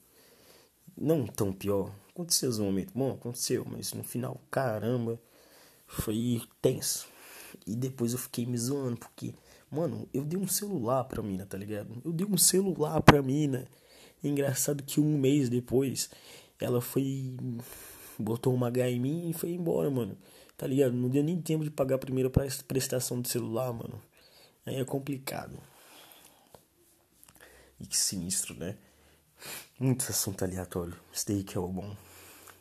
Não 0.97 1.27
tão 1.27 1.53
pior. 1.53 1.95
Aconteceu 2.11 2.51
um 2.51 2.65
momento 2.65 2.93
bom, 2.95 3.13
aconteceu, 3.13 3.67
mas 3.71 3.93
no 3.93 4.03
final, 4.03 4.41
caramba, 4.51 5.21
foi 5.87 6.43
tenso. 6.61 7.07
E 7.67 7.77
depois 7.77 8.13
eu 8.13 8.19
fiquei 8.19 8.47
me 8.47 8.57
zoando, 8.57 8.97
porque, 8.97 9.35
mano, 9.71 10.09
eu 10.13 10.25
dei 10.25 10.39
um 10.39 10.49
celular 10.49 11.05
pra 11.05 11.23
mina, 11.23 11.47
tá 11.47 11.59
ligado? 11.59 12.01
Eu 12.05 12.13
dei 12.13 12.27
um 12.27 12.37
celular 12.37 13.01
pra 13.03 13.23
mina. 13.23 13.67
engraçado 14.23 14.83
que 14.83 15.01
um 15.01 15.19
mês 15.19 15.49
depois, 15.49 16.11
ela 16.61 16.81
foi. 16.81 17.37
botou 18.19 18.55
uma 18.55 18.69
H 18.69 18.91
em 18.91 19.01
mim 19.01 19.31
e 19.31 19.33
foi 19.33 19.51
embora, 19.51 19.91
mano. 19.91 20.17
Tá 20.57 20.67
ligado? 20.67 20.95
Não 20.95 21.09
deu 21.09 21.23
nem 21.23 21.41
tempo 21.41 21.65
de 21.65 21.71
pagar 21.71 21.97
a 21.97 21.99
primeira 21.99 22.31
prestação 22.31 23.21
do 23.21 23.29
celular, 23.29 23.73
mano. 23.73 24.01
Aí 24.65 24.77
é 24.77 24.85
complicado. 24.85 25.59
E 27.79 27.87
que 27.87 27.97
sinistro, 27.97 28.55
né? 28.55 28.77
Muito 29.79 30.11
assunto 30.11 30.45
aleatório. 30.45 30.95
Isso 31.13 31.27
daí 31.29 31.45
que 31.45 31.57
é 31.57 31.61
o 31.61 31.69
bom. 31.69 31.95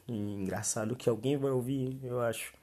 E 0.08 0.14
engraçado 0.14 0.96
que 0.96 1.10
alguém 1.10 1.38
vai 1.38 1.52
ouvir, 1.52 2.00
eu 2.04 2.20
acho. 2.20 2.54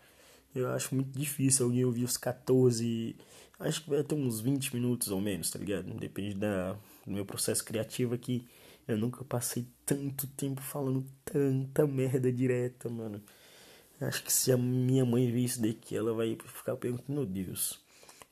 Eu 0.55 0.71
acho 0.71 0.95
muito 0.95 1.19
difícil 1.19 1.65
alguém 1.67 1.85
ouvir 1.85 2.05
os 2.05 2.19
14. 2.19 3.17
Acho 3.63 3.85
que 3.85 3.91
vai 3.91 4.03
ter 4.03 4.15
uns 4.17 4.41
20 4.41 4.75
minutos 4.75 5.09
ou 5.09 5.21
menos, 5.21 5.51
tá 5.51 5.59
ligado? 5.59 5.95
Depende 5.95 6.35
da, 6.35 6.73
do 7.07 7.13
meu 7.13 7.25
processo 7.25 7.65
criativo 7.65 8.13
aqui. 8.15 8.47
Eu 8.89 8.99
nunca 8.99 9.25
passei 9.25 9.67
tanto 9.87 10.27
tempo 10.27 10.61
falando 10.61 11.05
tanta 11.25 11.87
merda 11.87 12.33
direta, 12.33 12.89
mano. 12.89 13.23
Acho 14.01 14.25
que 14.25 14.33
se 14.33 14.51
a 14.51 14.57
minha 14.57 15.05
mãe 15.05 15.31
ver 15.31 15.41
isso 15.41 15.63
daqui, 15.63 15.97
ela 15.97 16.13
vai 16.13 16.37
ficar 16.45 16.77
perguntando: 16.77 17.13
Meu 17.13 17.25
Deus, 17.25 17.79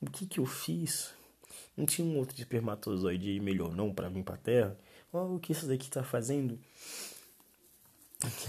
o 0.01 0.11
que 0.11 0.27
que 0.27 0.41
eu 0.41 0.47
fiz? 0.47 1.15
Não 1.77 1.87
tinha 1.87 2.07
um 2.07 2.19
outro 2.19 2.37
espermatozoide 2.37 3.39
melhor 3.39 3.75
não 3.75 3.95
para 3.95 4.09
vir 4.09 4.25
pra 4.25 4.37
terra? 4.37 4.77
Olha 5.13 5.31
o 5.31 5.39
que 5.39 5.53
isso 5.53 5.69
daqui 5.69 5.89
tá 5.89 6.03
fazendo. 6.03 6.59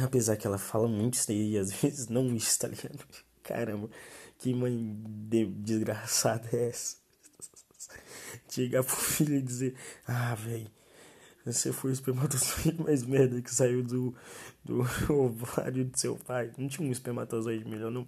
Apesar 0.03 0.35
que 0.35 0.47
ela 0.47 0.57
fala 0.57 0.87
muito 0.87 1.13
isso 1.13 1.27
daí, 1.27 1.57
às 1.57 1.71
vezes 1.79 2.07
não 2.07 2.35
isso, 2.35 2.57
tá 2.57 2.67
ligado? 2.67 3.05
Caramba, 3.51 3.89
que 4.39 4.53
mãe 4.53 4.95
de 5.29 5.45
desgraçada 5.45 6.47
é 6.53 6.69
essa? 6.69 6.95
Chegar 8.49 8.81
pro 8.81 8.95
filho 8.95 9.35
e 9.35 9.41
dizer: 9.41 9.75
Ah, 10.07 10.33
velho, 10.35 10.71
você 11.45 11.73
foi 11.73 11.91
o 11.91 11.93
espermatozoide 11.93 12.81
mais 12.81 13.03
merda 13.03 13.41
que 13.41 13.53
saiu 13.53 13.83
do, 13.83 14.15
do 14.63 14.79
ovário 15.13 15.83
do 15.83 15.99
seu 15.99 16.15
pai. 16.15 16.49
Não 16.57 16.69
tinha 16.69 16.87
um 16.87 16.91
espermatozoide 16.91 17.67
melhor, 17.67 17.91
não. 17.91 18.07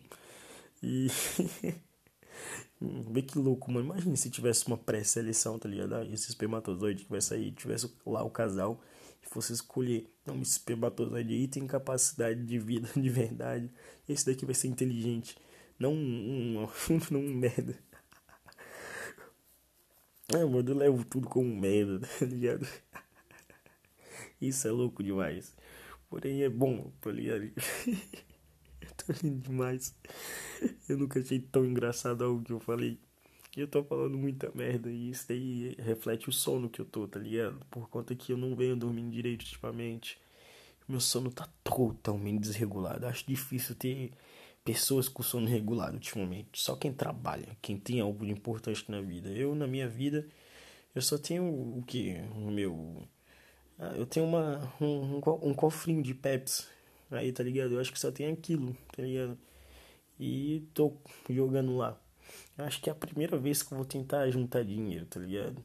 E. 0.82 1.08
Vê 2.80 3.22
que 3.22 3.38
louco, 3.38 3.70
mano. 3.70 3.88
Imagina 3.88 4.16
se 4.16 4.30
tivesse 4.30 4.66
uma 4.68 4.78
pré-seleção, 4.78 5.60
tá 5.60 5.68
ligado? 5.68 5.96
Ah, 5.96 6.06
esse 6.06 6.30
espermatozoide 6.30 7.04
que 7.04 7.12
vai 7.12 7.22
sair, 7.22 7.52
tivesse 7.52 7.94
lá 8.06 8.24
o 8.24 8.30
casal 8.30 8.82
fosse 9.34 9.54
escolher. 9.54 10.08
Não, 10.25 10.42
esse 10.42 10.60
aí 11.34 11.48
tem 11.48 11.66
capacidade 11.66 12.44
de 12.44 12.60
vida 12.60 12.90
de 12.96 13.10
verdade. 13.10 13.72
Esse 14.08 14.25
daqui 14.25 14.46
vai 14.46 14.56
ser 14.56 14.68
inteligente. 14.68 15.36
Não 15.80 15.94
um, 15.94 16.63
um, 16.63 16.68
não 17.12 17.20
um 17.20 17.34
merda. 17.34 17.78
É, 20.34 20.46
mano, 20.46 20.70
eu 20.70 20.75
levo 20.75 21.04
tudo 21.04 21.28
como 21.28 21.54
merda, 21.56 22.00
tá 22.20 22.25
ligado? 22.25 22.68
Isso 24.40 24.68
é 24.68 24.72
louco 24.72 25.04
demais. 25.04 25.54
Porém 26.10 26.44
é 26.44 26.50
bom, 26.50 26.92
tá 27.02 27.12
ligado? 27.12 27.52
tô 28.98 29.13
rindo 29.13 29.42
demais. 29.42 29.96
Eu 30.88 30.98
nunca 30.98 31.20
achei 31.20 31.40
tão 31.40 31.66
engraçado 31.66 32.24
algo 32.24 32.44
que 32.44 32.54
eu 32.54 32.60
falei. 32.60 33.00
Eu 33.56 33.68
tô 33.68 33.84
falando 33.84 34.18
muita 34.18 34.52
merda 34.56 34.90
e 34.90 35.12
isso 35.12 35.28
daí 35.28 35.76
reflete 35.78 36.28
o 36.28 36.32
sono 36.32 36.70
que 36.70 36.82
eu 36.82 36.86
tô, 36.86 37.08
tá 37.08 37.20
ligado? 37.20 37.64
Por 37.70 37.88
conta 37.88 38.16
que 38.16 38.34
eu 38.34 38.38
não 38.38 38.56
venho 38.56 38.76
dormindo 38.76 39.12
direito 39.12 39.44
ultimamente. 39.44 40.18
Meu 40.88 41.00
sono 41.00 41.32
tá 41.32 41.48
totalmente 41.64 42.42
desregulado. 42.42 43.06
Acho 43.06 43.24
difícil 43.28 43.76
ter 43.76 44.12
pessoas 44.66 45.08
com 45.08 45.22
sono 45.22 45.48
regulado 45.48 45.94
ultimamente. 45.94 46.60
Só 46.60 46.76
quem 46.76 46.92
trabalha, 46.92 47.56
quem 47.62 47.78
tem 47.78 48.00
algo 48.00 48.26
de 48.26 48.32
importante 48.32 48.90
na 48.90 49.02
vida. 49.02 49.30
Eu, 49.30 49.54
na 49.54 49.68
minha 49.68 49.88
vida, 49.88 50.28
eu 50.96 51.02
só 51.02 51.18
tenho 51.18 51.44
o 51.46 51.84
que? 51.86 52.16
O 52.36 52.50
meu. 52.52 53.04
Ah, 53.78 53.94
eu 53.96 54.06
tenho 54.08 54.26
uma, 54.26 54.74
um, 54.82 55.18
um 55.50 55.54
cofrinho 55.54 56.02
de 56.02 56.14
Pepsi. 56.16 56.68
Aí, 57.12 57.32
tá 57.32 57.44
ligado? 57.44 57.74
Eu 57.74 57.80
acho 57.80 57.92
que 57.94 58.00
só 58.00 58.12
tem 58.12 58.32
aquilo, 58.32 58.76
tá 58.96 59.04
ligado? 59.04 59.38
E 60.20 60.68
tô 60.74 60.98
jogando 61.30 61.78
lá. 61.78 62.03
Acho 62.58 62.82
que 62.82 62.90
é 62.90 62.94
a 62.94 62.96
primeira 62.96 63.38
vez 63.38 63.63
que 63.63 63.74
eu 63.74 63.78
vou 63.78 63.86
tentar 63.86 64.30
juntar 64.30 64.63
dinheiro, 64.63 65.06
tá 65.06 65.20
ligado? 65.20 65.63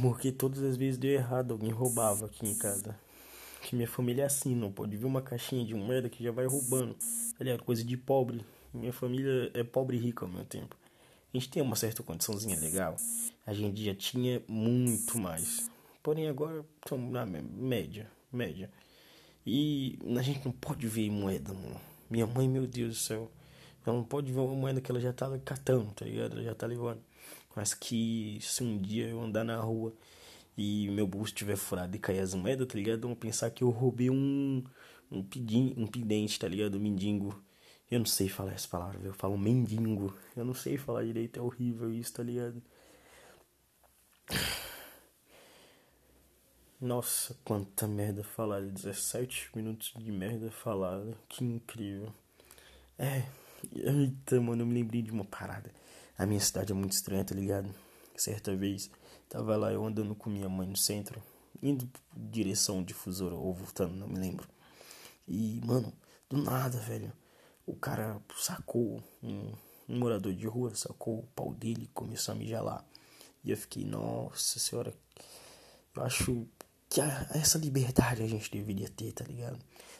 Porque 0.00 0.30
todas 0.30 0.62
as 0.62 0.76
vezes 0.76 0.98
deu 0.98 1.10
errado, 1.10 1.52
alguém 1.52 1.70
roubava 1.70 2.26
aqui 2.26 2.48
em 2.48 2.54
casa. 2.56 2.96
Que 3.62 3.74
minha 3.74 3.88
família 3.88 4.22
é 4.22 4.26
assim, 4.26 4.54
não 4.54 4.70
pode 4.70 4.96
ver 4.96 5.06
uma 5.06 5.20
caixinha 5.20 5.64
de 5.64 5.74
moeda 5.74 6.08
que 6.08 6.22
já 6.22 6.30
vai 6.30 6.46
roubando. 6.46 6.96
Tá? 7.38 7.58
Coisa 7.64 7.84
de 7.84 7.96
pobre. 7.96 8.44
Minha 8.72 8.92
família 8.92 9.50
é 9.52 9.64
pobre 9.64 9.96
e 9.96 10.00
rica 10.00 10.24
ao 10.24 10.30
mesmo 10.30 10.44
tempo. 10.44 10.76
A 11.32 11.36
gente 11.36 11.50
tem 11.50 11.62
uma 11.62 11.76
certa 11.76 12.02
condiçãozinha 12.02 12.58
legal. 12.58 12.96
A 13.46 13.52
gente 13.52 13.84
já 13.84 13.94
tinha 13.94 14.42
muito 14.46 15.18
mais. 15.18 15.68
Porém 16.02 16.28
agora 16.28 16.64
estamos 16.82 17.12
na 17.12 17.26
média, 17.26 18.10
média. 18.32 18.70
E 19.44 19.98
a 20.16 20.22
gente 20.22 20.44
não 20.44 20.52
pode 20.52 20.86
ver 20.86 21.10
moeda, 21.10 21.52
mano. 21.52 21.80
Minha 22.08 22.26
mãe, 22.26 22.48
meu 22.48 22.66
Deus 22.66 22.90
do 22.90 23.00
céu. 23.00 23.30
Ela 23.86 23.96
não 23.96 24.04
pode 24.04 24.32
ver 24.32 24.40
uma 24.40 24.54
moeda 24.54 24.80
que 24.80 24.90
ela 24.90 25.00
já 25.00 25.12
tá 25.12 25.26
catando, 25.44 25.92
tá 25.92 26.04
ligado? 26.04 26.34
Ela 26.34 26.44
já 26.44 26.54
tá 26.54 26.66
levando. 26.66 27.00
Mas 27.56 27.74
que 27.74 28.38
se 28.40 28.62
um 28.62 28.78
dia 28.78 29.08
eu 29.08 29.20
andar 29.20 29.44
na 29.44 29.58
rua 29.58 29.92
e 30.56 30.88
meu 30.90 31.06
bolso 31.06 31.34
tiver 31.34 31.56
furado 31.56 31.96
e 31.96 31.98
cair 31.98 32.20
as 32.20 32.34
moedas, 32.34 32.66
tá 32.68 32.74
ligado? 32.74 33.02
Vão 33.02 33.14
pensar 33.14 33.50
que 33.50 33.64
eu 33.64 33.70
roubei 33.70 34.10
um 34.10 34.62
um, 35.10 35.22
pidim, 35.22 35.74
um 35.76 35.86
pidente, 35.86 36.38
tá 36.38 36.46
ligado? 36.48 36.76
Um 36.76 36.80
mendigo. 36.80 37.42
Eu 37.90 37.98
não 37.98 38.06
sei 38.06 38.28
falar 38.28 38.52
essa 38.52 38.68
palavra, 38.68 39.00
eu 39.02 39.12
falo 39.12 39.36
mendigo. 39.36 40.14
Eu 40.36 40.44
não 40.44 40.54
sei 40.54 40.76
falar 40.78 41.04
direito, 41.04 41.38
é 41.40 41.42
horrível 41.42 41.92
isso, 41.92 42.12
tá 42.14 42.22
ligado? 42.22 42.62
Nossa, 46.80 47.36
quanta 47.44 47.86
merda 47.86 48.22
falada. 48.22 48.66
17 48.66 49.50
minutos 49.54 49.92
de 49.98 50.10
merda 50.12 50.50
falada. 50.50 51.16
Que 51.28 51.44
incrível. 51.44 52.12
É. 52.98 53.24
Eita, 53.74 54.40
mano, 54.40 54.62
eu 54.62 54.66
me 54.66 54.74
lembrei 54.74 55.02
de 55.02 55.10
uma 55.10 55.24
parada. 55.24 55.70
A 56.16 56.26
minha 56.26 56.40
cidade 56.40 56.72
é 56.72 56.74
muito 56.74 56.92
estranha, 56.92 57.24
tá 57.24 57.34
ligado? 57.34 57.72
Certa 58.16 58.54
vez, 58.54 58.90
tava 59.28 59.56
lá 59.56 59.72
eu 59.72 59.84
andando 59.84 60.14
com 60.14 60.28
minha 60.28 60.48
mãe 60.48 60.66
no 60.66 60.76
centro, 60.76 61.22
indo 61.62 61.88
direção 62.14 62.82
difusora 62.82 63.34
ou 63.34 63.54
voltando, 63.54 63.94
não 63.94 64.08
me 64.08 64.18
lembro. 64.18 64.48
E, 65.26 65.60
mano, 65.64 65.92
do 66.28 66.36
nada, 66.36 66.78
velho, 66.78 67.12
o 67.66 67.74
cara 67.74 68.20
sacou 68.36 69.02
um, 69.22 69.52
um 69.88 69.98
morador 69.98 70.34
de 70.34 70.46
rua, 70.46 70.74
sacou 70.74 71.20
o 71.20 71.26
pau 71.34 71.54
dele 71.54 71.84
e 71.84 71.88
começou 71.88 72.32
a 72.32 72.36
mijar 72.36 72.62
lá. 72.62 72.84
E 73.44 73.50
eu 73.50 73.56
fiquei, 73.56 73.84
nossa 73.84 74.58
senhora, 74.58 74.94
eu 75.94 76.02
acho 76.02 76.46
que 76.88 77.00
a, 77.00 77.28
essa 77.34 77.58
liberdade 77.58 78.22
a 78.22 78.26
gente 78.26 78.50
deveria 78.50 78.88
ter, 78.88 79.12
tá 79.12 79.24
ligado? 79.24 79.58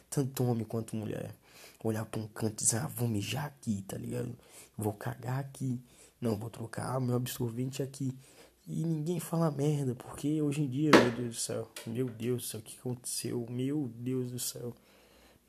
Tanto 0.09 0.43
homem 0.43 0.65
quanto 0.65 0.95
mulher. 0.95 1.33
Olhar 1.83 2.05
pra 2.05 2.21
um 2.21 2.27
canto 2.27 2.61
e 2.61 2.65
dizer, 2.65 2.77
ah, 2.77 2.87
vou 2.87 3.07
mijar 3.07 3.45
aqui, 3.45 3.81
tá 3.87 3.97
ligado? 3.97 4.37
Vou 4.77 4.93
cagar 4.93 5.39
aqui. 5.39 5.81
Não, 6.19 6.37
vou 6.37 6.49
trocar 6.49 6.99
meu 7.01 7.15
absorvente 7.15 7.81
aqui. 7.81 8.15
E 8.67 8.83
ninguém 8.85 9.19
fala 9.19 9.49
merda, 9.49 9.95
porque 9.95 10.41
hoje 10.41 10.61
em 10.61 10.67
dia, 10.69 10.91
meu 10.91 11.11
Deus 11.11 11.35
do 11.35 11.41
céu, 11.41 11.71
meu 11.87 12.07
Deus 12.07 12.43
do 12.43 12.47
céu, 12.47 12.59
o 12.59 12.63
que 12.63 12.77
aconteceu? 12.77 13.45
Meu 13.49 13.89
Deus 13.95 14.31
do 14.31 14.39
céu. 14.39 14.75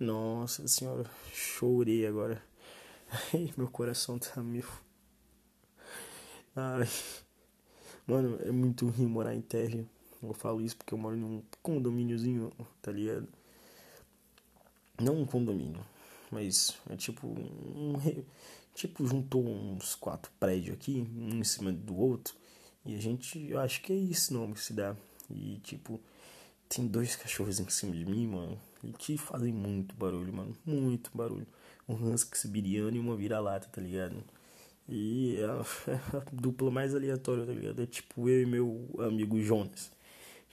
Nossa 0.01 0.67
senhora, 0.67 1.09
chorei 1.33 2.07
agora. 2.07 2.43
meu 3.57 3.69
coração 3.69 4.19
tá 4.19 4.43
meio. 4.43 4.67
Ai. 6.57 6.89
Mano, 8.07 8.39
é 8.43 8.51
muito 8.51 8.89
ruim 8.89 9.07
morar 9.07 9.35
em 9.35 9.41
térreo. 9.41 9.89
Eu 10.23 10.33
falo 10.33 10.61
isso 10.61 10.77
porque 10.77 10.95
eu 10.95 10.99
moro 10.99 11.17
num 11.17 11.43
condomíniozinho, 11.63 12.51
tá 12.81 12.91
ligado? 12.91 13.29
Não 15.01 15.21
um 15.21 15.27
condomínio, 15.27 15.85
mas 16.33 16.75
é 16.89 16.97
tipo 16.97 17.27
um. 17.29 17.95
Tipo, 18.75 19.07
juntou 19.07 19.47
uns 19.47 19.95
quatro 19.95 20.33
prédios 20.41 20.75
aqui, 20.75 21.07
um 21.15 21.41
em 21.41 21.45
cima 21.45 21.71
do 21.71 21.95
outro. 21.95 22.35
E 22.87 22.97
a 22.97 22.99
gente, 22.99 23.39
eu 23.51 23.61
acho 23.61 23.83
que 23.83 23.93
é 23.93 23.97
isso 23.97 24.33
nome 24.33 24.55
que 24.55 24.61
se 24.61 24.73
dá. 24.73 24.97
E 25.31 25.61
tipo, 25.63 26.01
tem 26.71 26.87
dois 26.87 27.15
cachorros 27.15 27.61
em 27.61 27.69
cima 27.69 27.95
de 27.95 28.07
mim, 28.07 28.27
mano. 28.27 28.59
E 28.83 28.91
que 28.93 29.19
fazem 29.19 29.53
muito 29.53 29.95
barulho, 29.95 30.33
mano. 30.33 30.57
Muito 30.65 31.11
barulho. 31.15 31.47
Um 31.87 32.13
husky 32.13 32.37
siberiano 32.37 32.97
e 32.97 32.99
uma 32.99 33.15
vira-lata, 33.15 33.69
tá 33.71 33.81
ligado? 33.81 34.25
E 34.89 35.37
é 35.37 35.45
a, 35.45 35.65
é 35.93 36.17
a 36.17 36.25
dupla 36.33 36.71
mais 36.71 36.95
aleatória, 36.95 37.45
tá 37.45 37.53
ligado? 37.53 37.83
É 37.83 37.87
tipo 37.87 38.27
eu 38.29 38.43
e 38.43 38.47
meu 38.47 38.89
amigo 39.01 39.39
Jonas. 39.43 39.91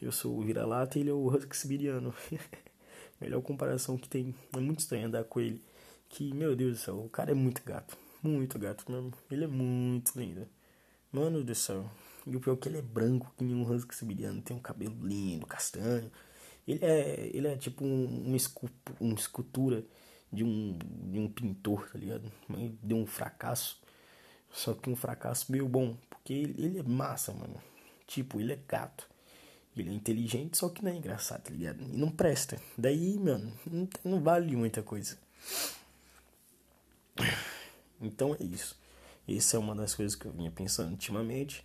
Eu 0.01 0.11
sou 0.11 0.37
o 0.37 0.43
vira-lata 0.43 0.97
e 0.97 1.01
ele 1.01 1.09
é 1.09 1.13
o 1.13 1.25
husky 1.25 1.55
siberiano. 1.55 2.13
Melhor 3.19 3.41
comparação 3.41 3.97
que 3.97 4.07
tem. 4.07 4.33
É 4.55 4.59
muito 4.59 4.79
estranho 4.79 5.07
andar 5.07 5.23
com 5.25 5.39
ele. 5.39 5.63
Que, 6.07 6.33
meu 6.33 6.55
Deus 6.55 6.77
do 6.77 6.79
céu, 6.79 7.05
o 7.05 7.09
cara 7.09 7.31
é 7.31 7.33
muito 7.33 7.61
gato. 7.63 7.97
Muito 8.23 8.57
gato 8.57 8.89
mesmo. 8.91 9.13
Ele 9.29 9.43
é 9.43 9.47
muito 9.47 10.17
lindo. 10.19 10.47
Mano 11.11 11.43
do 11.43 11.55
céu. 11.55 11.89
E 12.25 12.35
o 12.35 12.39
pior 12.39 12.53
é 12.53 12.57
que 12.57 12.69
ele 12.69 12.77
é 12.77 12.81
branco, 12.81 13.33
que 13.37 13.43
nem 13.43 13.55
um 13.55 13.69
husky 13.69 13.95
siberiano. 13.95 14.41
Tem 14.41 14.55
um 14.55 14.59
cabelo 14.59 14.95
lindo, 15.05 15.45
castanho. 15.45 16.11
Ele 16.67 16.85
é, 16.85 17.29
ele 17.33 17.47
é 17.47 17.57
tipo 17.57 17.83
um, 17.83 18.25
uma, 18.27 18.37
escultura, 18.37 18.97
uma 18.99 19.15
escultura 19.15 19.85
de 20.31 20.43
um, 20.43 20.77
de 21.11 21.19
um 21.19 21.27
pintor, 21.27 21.89
tá 21.91 21.97
ligado? 21.97 22.31
Mas 22.47 22.71
deu 22.81 22.97
um 22.97 23.05
fracasso. 23.05 23.81
Só 24.51 24.73
que 24.73 24.89
um 24.89 24.95
fracasso 24.95 25.51
meio 25.51 25.67
bom. 25.67 25.97
Porque 26.09 26.33
ele, 26.33 26.63
ele 26.63 26.79
é 26.79 26.83
massa, 26.83 27.33
mano. 27.33 27.61
Tipo, 28.05 28.39
ele 28.39 28.53
é 28.53 28.59
gato. 28.67 29.09
Ele 29.75 29.89
é 29.89 29.93
inteligente, 29.93 30.57
só 30.57 30.69
que 30.69 30.83
não 30.83 30.91
é 30.91 30.95
engraçado, 30.95 31.43
tá 31.43 31.51
ligado? 31.51 31.81
E 31.81 31.97
não 31.97 32.11
presta. 32.11 32.61
Daí, 32.77 33.17
mano, 33.17 33.53
não, 34.03 34.21
vale 34.21 34.55
muita 34.55 34.81
coisa. 34.81 35.17
Então 38.01 38.35
é 38.39 38.43
isso. 38.43 38.77
Essa 39.27 39.57
é 39.57 39.59
uma 39.59 39.75
das 39.75 39.93
coisas 39.93 40.15
que 40.15 40.25
eu 40.25 40.31
vinha 40.31 40.51
pensando 40.51 40.91
ultimamente. 40.91 41.63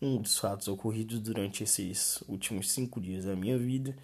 Um 0.00 0.20
dos 0.20 0.38
fatos 0.38 0.68
ocorridos 0.68 1.18
durante 1.20 1.64
esses 1.64 2.20
últimos 2.28 2.70
cinco 2.70 3.00
dias 3.00 3.24
da 3.24 3.34
minha 3.34 3.56
vida. 3.58 3.96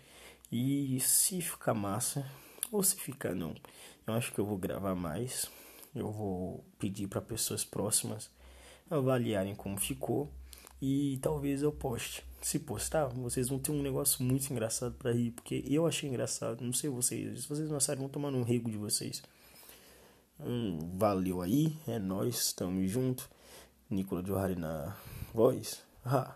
E 0.51 0.99
se 1.01 1.41
ficar 1.41 1.75
massa, 1.75 2.27
ou 2.71 2.83
se 2.83 2.97
ficar 2.97 3.35
não, 3.35 3.55
eu 4.07 4.15
acho 4.15 4.33
que 4.33 4.39
eu 4.39 4.47
vou 4.47 4.57
gravar 4.57 4.95
mais. 4.95 5.51
Eu 5.95 6.11
vou 6.11 6.65
pedir 6.79 7.07
para 7.07 7.21
pessoas 7.21 7.65
próximas 7.65 8.31
avaliarem 8.91 9.55
como 9.55 9.79
ficou 9.79 10.31
e 10.83 11.17
talvez 11.23 11.63
eu 11.63 11.71
poste. 11.71 12.25
Se 12.41 12.59
postar, 12.59 13.07
vocês 13.07 13.49
vão 13.49 13.61
ter 13.61 13.71
um 13.71 13.81
negócio 13.81 14.25
muito 14.25 14.51
engraçado 14.51 14.97
para 14.97 15.13
rir, 15.13 15.31
porque 15.31 15.65
eu 15.69 15.87
achei 15.87 16.09
engraçado. 16.11 16.61
Não 16.61 16.73
sei 16.73 16.91
vocês, 16.91 17.43
se 17.43 17.49
vocês 17.49 17.71
não 17.71 17.79
sabem, 17.79 18.01
vão 18.01 18.09
tomar 18.09 18.31
um 18.31 18.43
rego 18.43 18.69
de 18.69 18.77
vocês. 18.77 19.23
Hum, 20.41 20.81
valeu 20.99 21.41
aí, 21.41 21.77
é 21.87 22.01
nós, 22.01 22.47
estamos 22.47 22.91
junto. 22.91 23.31
Nicola 23.89 24.25
Johari 24.25 24.57
na 24.57 24.97
voz. 25.33 25.81
Ha, 26.05 26.35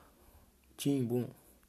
Timbum. 0.77 1.27